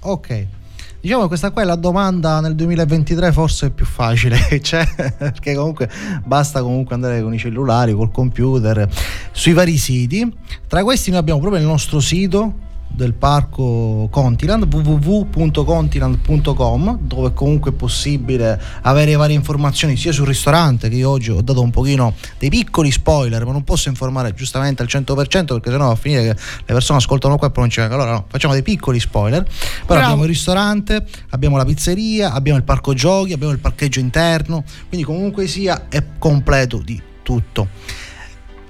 Ok. 0.00 0.57
Diciamo 1.00 1.22
che 1.22 1.28
questa 1.28 1.52
qua 1.52 1.62
è 1.62 1.64
la 1.64 1.76
domanda 1.76 2.40
nel 2.40 2.56
2023 2.56 3.30
forse 3.30 3.70
più 3.70 3.86
facile, 3.86 4.36
cioè, 4.60 4.84
perché 5.16 5.54
comunque 5.54 5.88
basta 6.24 6.60
comunque 6.60 6.94
andare 6.94 7.22
con 7.22 7.32
i 7.32 7.38
cellulari, 7.38 7.92
col 7.92 8.10
computer, 8.10 8.88
sui 9.30 9.52
vari 9.52 9.76
siti. 9.76 10.30
Tra 10.66 10.82
questi 10.82 11.10
noi 11.10 11.20
abbiamo 11.20 11.38
proprio 11.38 11.60
il 11.60 11.68
nostro 11.68 12.00
sito 12.00 12.66
del 12.90 13.14
parco 13.14 14.08
Contiland 14.10 14.66
www.contiland.com 14.72 16.98
dove 17.00 17.32
comunque 17.32 17.70
è 17.70 17.74
possibile 17.74 18.60
avere 18.82 19.14
varie 19.14 19.36
informazioni 19.36 19.96
sia 19.96 20.12
sul 20.12 20.26
ristorante 20.26 20.88
che 20.88 20.96
io 20.96 21.10
oggi 21.10 21.30
ho 21.30 21.40
dato 21.40 21.62
un 21.62 21.70
pochino 21.70 22.14
dei 22.38 22.50
piccoli 22.50 22.90
spoiler 22.90 23.44
ma 23.44 23.52
non 23.52 23.62
posso 23.64 23.88
informare 23.88 24.34
giustamente 24.34 24.82
al 24.82 24.88
100% 24.90 25.46
perché 25.46 25.70
sennò 25.70 25.86
va 25.86 25.92
a 25.92 25.96
finire 25.96 26.22
che 26.22 26.30
le 26.30 26.72
persone 26.72 26.98
ascoltano 26.98 27.36
qua 27.36 27.48
e 27.48 27.50
poi 27.50 27.62
non 27.62 27.72
c'è 27.72 27.82
allora 27.84 28.12
no, 28.12 28.26
facciamo 28.28 28.52
dei 28.52 28.62
piccoli 28.62 28.98
spoiler. 28.98 29.42
Però 29.42 29.52
Bravo. 29.86 30.02
abbiamo 30.02 30.22
il 30.22 30.28
ristorante 30.28 31.04
abbiamo 31.30 31.56
la 31.56 31.64
pizzeria 31.64 32.32
abbiamo 32.32 32.58
il 32.58 32.64
parco 32.64 32.94
giochi 32.94 33.32
abbiamo 33.32 33.52
il 33.52 33.60
parcheggio 33.60 34.00
interno 34.00 34.64
quindi 34.88 35.06
comunque 35.06 35.46
sia 35.46 35.86
è 35.88 36.02
completo 36.18 36.78
di 36.78 37.00
tutto. 37.22 37.68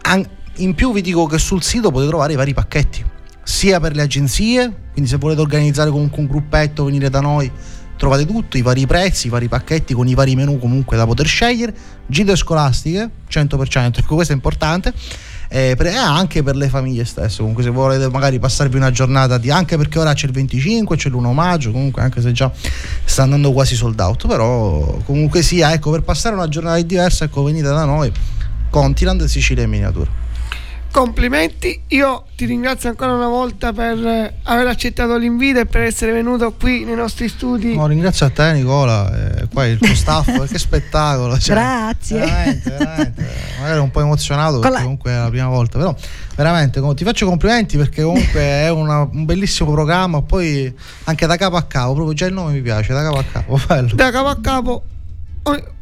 An- 0.02 0.28
in 0.56 0.74
più 0.74 0.92
vi 0.92 1.00
dico 1.00 1.26
che 1.26 1.38
sul 1.38 1.62
sito 1.62 1.90
potete 1.90 2.08
trovare 2.08 2.32
i 2.32 2.36
vari 2.36 2.54
pacchetti, 2.54 3.04
sia 3.50 3.80
per 3.80 3.94
le 3.94 4.02
agenzie, 4.02 4.70
quindi 4.92 5.08
se 5.08 5.16
volete 5.16 5.40
organizzare 5.40 5.88
comunque 5.88 6.20
un 6.20 6.26
gruppetto, 6.26 6.84
venire 6.84 7.08
da 7.08 7.20
noi, 7.20 7.50
trovate 7.96 8.26
tutto, 8.26 8.58
i 8.58 8.62
vari 8.62 8.86
prezzi, 8.86 9.28
i 9.28 9.30
vari 9.30 9.48
pacchetti 9.48 9.94
con 9.94 10.06
i 10.06 10.12
vari 10.14 10.36
menu 10.36 10.58
comunque 10.58 10.98
da 10.98 11.06
poter 11.06 11.26
scegliere, 11.26 11.74
gite 12.06 12.36
scolastiche, 12.36 13.08
100%, 13.26 14.00
ecco 14.00 14.14
questo 14.16 14.34
è 14.34 14.36
importante. 14.36 14.92
eh, 15.50 15.76
per- 15.78 15.86
e 15.86 15.96
anche 15.96 16.42
per 16.42 16.56
le 16.56 16.68
famiglie 16.68 17.06
stesse 17.06 17.38
comunque 17.38 17.62
se 17.62 17.70
volete 17.70 18.10
magari 18.10 18.38
passarvi 18.38 18.76
una 18.76 18.90
giornata 18.90 19.38
di 19.38 19.50
anche 19.50 19.78
perché 19.78 19.98
ora 19.98 20.12
c'è 20.12 20.26
il 20.26 20.32
25 20.32 20.94
c'è 20.98 21.08
l'1 21.08 21.32
maggio 21.32 21.70
comunque 21.70 22.02
anche 22.02 22.20
se 22.20 22.32
già 22.32 22.52
sta 23.02 23.22
andando 23.22 23.52
quasi 23.54 23.74
sold 23.74 23.98
out 23.98 24.26
però 24.26 24.98
comunque 25.06 25.40
sia 25.40 25.72
ecco 25.72 25.90
per 25.90 26.02
passare 26.02 26.34
una 26.34 26.48
giornata 26.48 26.78
diversa 26.82 27.24
ecco 27.24 27.42
venite 27.44 27.68
da 27.68 27.86
noi 27.86 28.12
Continent 28.68 29.24
Sicilia 29.24 29.62
in 29.62 29.70
miniatura 29.70 30.10
Complimenti, 30.90 31.82
io 31.88 32.24
ti 32.34 32.46
ringrazio 32.46 32.88
ancora 32.88 33.12
una 33.12 33.28
volta 33.28 33.72
per 33.72 33.98
eh, 34.04 34.34
aver 34.44 34.66
accettato 34.68 35.16
l'invito 35.16 35.60
e 35.60 35.66
per 35.66 35.82
essere 35.82 36.12
venuto 36.12 36.52
qui 36.58 36.84
nei 36.84 36.94
nostri 36.96 37.28
studi. 37.28 37.76
No, 37.76 37.86
ringrazio 37.86 38.26
a 38.26 38.30
te 38.30 38.52
Nicola, 38.54 39.36
e 39.42 39.46
poi 39.46 39.70
il 39.72 39.78
tuo 39.78 39.94
staff, 39.94 40.26
che 40.50 40.58
spettacolo. 40.58 41.38
cioè, 41.38 41.54
Grazie. 41.54 42.18
Veramente, 42.18 42.70
veramente. 42.70 43.26
Magari 43.60 43.78
un 43.80 43.90
po' 43.90 44.00
emozionato 44.00 44.58
perché 44.60 44.74
la- 44.76 44.82
comunque 44.82 45.10
è 45.12 45.16
la 45.18 45.28
prima 45.28 45.48
volta, 45.48 45.78
però 45.78 45.94
veramente 46.34 46.80
ti 46.94 47.04
faccio 47.04 47.26
complimenti 47.26 47.76
perché 47.76 48.02
comunque 48.02 48.40
è 48.40 48.70
una- 48.70 49.02
un 49.12 49.24
bellissimo 49.26 49.70
programma, 49.70 50.22
poi 50.22 50.74
anche 51.04 51.26
da 51.26 51.36
capo 51.36 51.56
a 51.56 51.62
capo, 51.64 51.92
proprio 51.92 52.14
già 52.14 52.26
il 52.26 52.32
nome 52.32 52.52
mi 52.52 52.62
piace, 52.62 52.92
da 52.94 53.02
capo 53.02 53.18
a 53.18 53.24
capo, 53.30 53.60
bello. 53.68 53.94
Da 53.94 54.10
capo 54.10 54.28
a 54.28 54.38
capo 54.40 54.82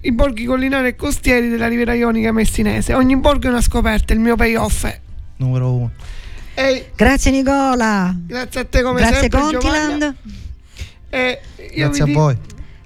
i 0.01 0.13
borghi 0.13 0.45
collinari 0.45 0.89
e 0.89 0.97
costieri 0.97 1.49
della 1.49 1.69
Riviera 1.69 1.95
Ionica 1.95 2.33
messinese. 2.33 2.95
Ogni 2.95 3.17
borgo 3.17 3.47
è 3.47 3.51
una 3.51 3.61
scoperta, 3.61 4.13
il 4.13 4.21
mio 4.21 4.37
payoff 4.37 4.85
è. 4.87 5.01
Numero 5.37 5.73
uno. 5.73 5.91
E 6.55 6.91
Grazie 6.97 7.31
Nicola. 7.31 8.15
grazie 8.17 8.61
a 8.61 8.65
te 8.65 8.83
come 8.83 9.01
Grazie 9.01 9.21
sempre. 9.21 9.41
Contiland. 9.41 9.89
Giovanna. 9.91 10.15
E 11.11 11.41
io 11.75 11.87
Grazie 11.89 12.05
a 12.05 12.07
voi. 12.13 12.37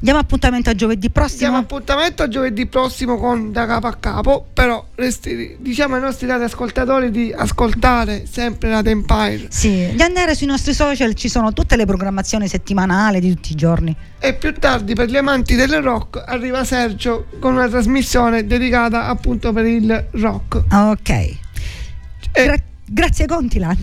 Diamo 0.02 0.18
appuntamento 0.18 0.70
a 0.70 0.74
giovedì 0.74 1.08
Diamo 1.10 1.14
prossimo. 1.14 1.56
appuntamento 1.58 2.22
a 2.22 2.28
giovedì 2.28 2.66
prossimo 2.66 3.16
con 3.18 3.52
Da 3.52 3.66
Capo 3.66 3.86
a 3.86 3.94
Capo, 3.94 4.46
però 4.52 4.79
resti- 5.00 5.56
diciamo 5.58 5.96
ai 5.96 6.00
nostri 6.00 6.26
dati 6.26 6.44
ascoltatori 6.44 7.10
di 7.10 7.32
ascoltare 7.36 8.24
sempre 8.30 8.68
la 8.70 8.82
Empire 8.84 9.46
Sì, 9.48 9.90
di 9.94 10.02
andare 10.02 10.34
sui 10.34 10.46
nostri 10.46 10.72
social 10.74 11.14
ci 11.14 11.28
sono 11.28 11.52
tutte 11.52 11.76
le 11.76 11.86
programmazioni 11.86 12.46
settimanali 12.48 13.18
di 13.20 13.34
tutti 13.34 13.52
i 13.52 13.54
giorni. 13.56 13.94
e 14.18 14.34
più 14.34 14.52
tardi 14.54 14.94
per 14.94 15.08
gli 15.08 15.16
amanti 15.16 15.54
del 15.56 15.80
rock 15.82 16.22
arriva 16.26 16.62
Sergio 16.64 17.26
con 17.40 17.54
una 17.54 17.68
trasmissione 17.68 18.46
dedicata 18.46 19.06
appunto 19.06 19.52
per 19.52 19.64
il 19.66 20.06
rock. 20.12 20.62
Ok. 20.72 21.08
E, 21.10 21.38
Gra- 22.32 22.56
grazie 22.86 23.26
Contiland. 23.26 23.78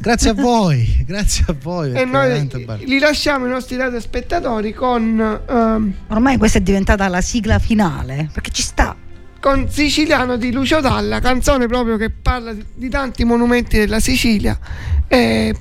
Grazie 0.00 0.30
a 0.30 0.34
voi, 0.40 1.04
grazie 1.06 1.44
a 1.48 1.54
voi. 1.60 1.92
e 1.92 2.04
noi 2.04 2.48
li 2.84 2.98
lasciamo 2.98 3.46
i 3.46 3.48
nostri 3.48 3.76
telespettatori 3.76 4.72
con, 4.74 5.40
ehm, 5.48 5.94
Ormai 6.08 6.36
questa 6.36 6.58
è 6.58 6.60
diventata 6.60 7.08
la 7.08 7.20
sigla 7.20 7.58
finale, 7.58 8.28
perché 8.32 8.50
ci 8.50 8.62
sta. 8.62 8.94
Con 9.40 9.68
Siciliano 9.70 10.36
di 10.36 10.52
Lucio 10.52 10.80
Dalla, 10.80 11.20
canzone 11.20 11.66
proprio 11.66 11.96
che 11.96 12.10
parla 12.10 12.54
di, 12.74 12.88
tanti 12.88 13.24
monumenti 13.24 13.78
della 13.78 14.00
Sicilia 14.00 14.58
e, 15.06 15.54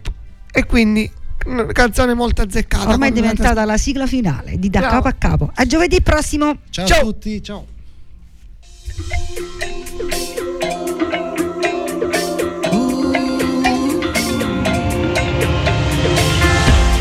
e 0.51 0.65
quindi 0.65 1.09
una 1.45 1.65
canzone 1.67 2.13
molto 2.13 2.41
azzeccata. 2.41 2.89
Ormai 2.89 3.09
è 3.09 3.11
una 3.11 3.21
diventata 3.21 3.65
la 3.65 3.77
sigla 3.77 4.07
finale 4.07 4.57
di 4.57 4.69
Da 4.69 4.79
Bravo. 4.79 4.95
Capo 4.95 5.07
a 5.07 5.11
Capo. 5.13 5.51
A 5.53 5.65
giovedì 5.65 6.01
prossimo. 6.01 6.57
Ciao, 6.69 6.85
Ciao. 6.87 6.99
a 6.99 7.03
tutti, 7.03 7.43
ciao. 7.43 7.65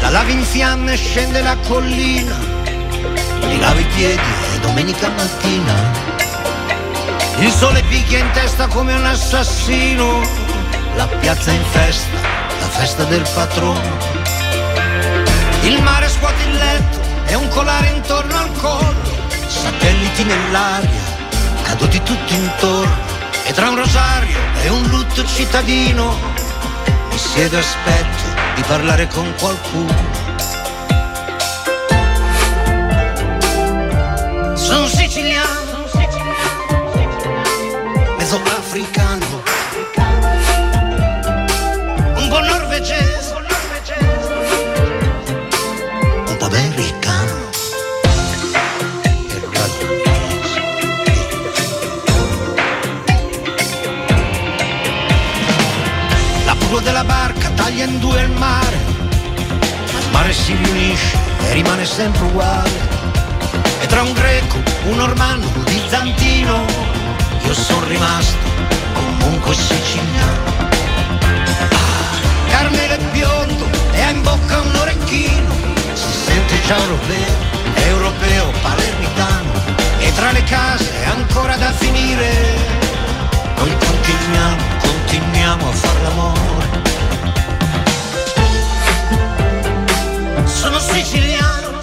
La 0.01 0.11
lava 0.11 0.31
in 0.31 0.43
fiamme 0.43 0.97
scende 0.97 1.41
la 1.41 1.57
collina, 1.67 2.37
ti 3.41 3.59
lavi 3.59 3.81
i 3.81 3.87
piedi 3.95 4.21
e 4.55 4.61
domenica 4.61 5.09
mattina. 5.09 6.04
Il 7.39 7.51
sole 7.51 7.83
picchia 7.83 8.19
in 8.19 8.31
testa 8.33 8.67
come 8.69 8.95
un 8.95 9.05
assassino, 9.05 10.21
la 10.95 11.07
piazza 11.07 11.51
in 11.51 11.65
festa, 11.71 12.17
la 12.61 12.69
festa 12.69 13.05
del 13.05 13.27
patrono. 13.35 13.99
Il 15.63 15.83
mare 15.83 16.09
scuote 16.09 16.43
il 16.45 16.55
letto 16.55 17.01
e 17.27 17.35
un 17.35 17.49
colare 17.49 17.89
intorno 17.89 18.37
al 18.37 18.53
collo, 18.53 19.29
satelliti 19.47 20.25
nell'aria, 20.25 21.03
caduti 21.65 22.03
tutti 22.03 22.35
intorno. 22.35 23.13
E 23.47 23.53
tra 23.53 23.69
un 23.69 23.77
rosario 23.77 24.39
e 24.63 24.69
un 24.71 24.87
lutto 24.87 25.25
cittadino, 25.27 26.17
mi 27.11 27.19
siedo 27.19 27.57
e 27.57 27.59
aspetto 27.59 28.23
di 28.55 28.63
parlare 28.63 29.07
con 29.09 29.33
qualcuno. 29.39 30.24
Africano, 38.75 39.41
un 42.17 42.29
po' 42.29 42.41
norvegese, 42.41 43.33
un 46.27 46.37
po' 46.37 46.45
americano. 46.47 47.51
La 56.45 56.57
prua 56.57 56.81
della 56.81 57.05
barca 57.05 57.51
taglia 57.51 57.85
in 57.85 58.01
due 58.01 58.23
il 58.23 58.31
mare, 58.33 58.77
ma 59.93 59.99
il 60.01 60.11
mare 60.11 60.33
si 60.33 60.53
riunisce 60.53 61.17
e 61.47 61.53
rimane 61.53 61.85
sempre 61.85 62.25
uguale. 62.25 62.73
E 63.83 63.87
tra 63.87 64.03
un 64.03 64.13
greco, 64.15 64.57
un 64.87 64.99
ormano, 64.99 65.47
un 65.47 65.63
bizantino, 65.63 66.65
io 67.45 67.55
sono 67.55 67.87
rimasto 67.87 68.54
comunque 69.25 69.55
siciliano. 69.55 70.43
Ah, 71.73 72.51
Carnere 72.51 72.99
biondo 73.13 73.67
e 73.93 74.03
ha 74.03 74.11
in 74.11 74.23
bocca 74.23 74.61
un 74.61 74.77
orecchino, 74.77 75.51
si 75.95 76.13
sente 76.27 76.61
già 76.67 76.77
europeo, 76.77 77.35
europeo, 77.87 78.53
palermitano. 78.61 79.53
E 79.99 80.13
tra 80.15 80.31
le 80.31 80.43
case 80.45 80.91
è 81.03 81.07
ancora 81.07 81.57
da 81.57 81.73
finire 81.73 82.83
noi 83.57 83.77
continuiamo, 83.79 84.63
continuiamo 84.81 85.69
a 85.69 85.73
far 85.73 86.03
l'amore. 86.03 86.43
Sono 90.45 90.79
siciliano, 90.79 91.83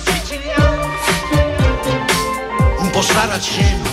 un 2.77 2.89
po' 2.91 3.01
saraceno, 3.01 3.90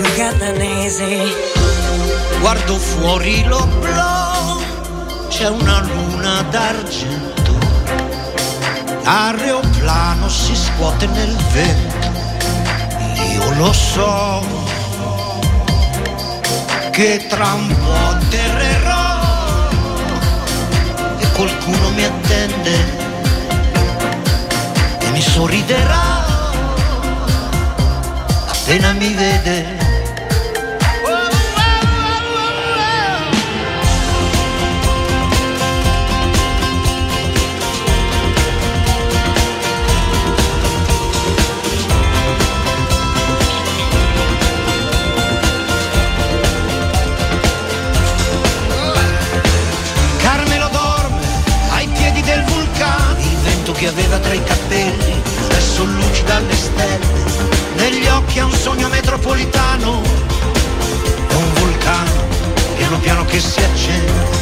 più 0.00 0.14
catanese. 0.14 1.34
Guardo 2.40 2.78
fuori 2.78 3.44
l'oblò, 3.44 4.58
c'è 5.28 5.48
una 5.48 5.80
luna 5.80 6.42
d'argento 6.42 7.38
L'aeroplano 9.02 10.28
si 10.28 10.54
scuote 10.54 11.06
nel 11.06 11.36
vento, 11.52 12.12
io 13.32 13.50
lo 13.54 13.72
so 13.72 14.46
che 16.92 17.26
tra 17.28 17.54
un 17.54 17.66
po' 17.66 18.16
atterrerò 18.16 19.68
e 21.18 21.30
qualcuno 21.32 21.90
mi 21.90 22.04
attende 22.04 22.98
e 25.00 25.10
mi 25.10 25.20
sorriderà 25.20 26.20
appena 28.70 28.92
mi 28.92 29.12
vede. 29.14 29.79
Adesso 56.30 56.30
lucida 56.30 56.36
alle 56.36 56.54
stelle, 56.54 56.98
negli 57.76 58.06
occhi 58.06 58.38
ha 58.38 58.44
un 58.44 58.52
sogno 58.52 58.88
metropolitano, 58.88 60.00
un 60.00 61.52
vulcano, 61.54 62.28
piano 62.76 62.98
piano 62.98 63.24
che 63.24 63.40
si 63.40 63.60
accende. 63.60 64.39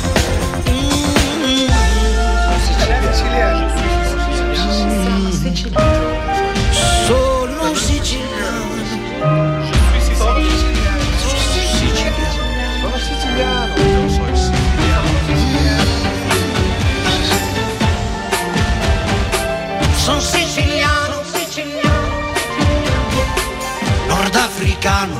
americano. 24.78 25.17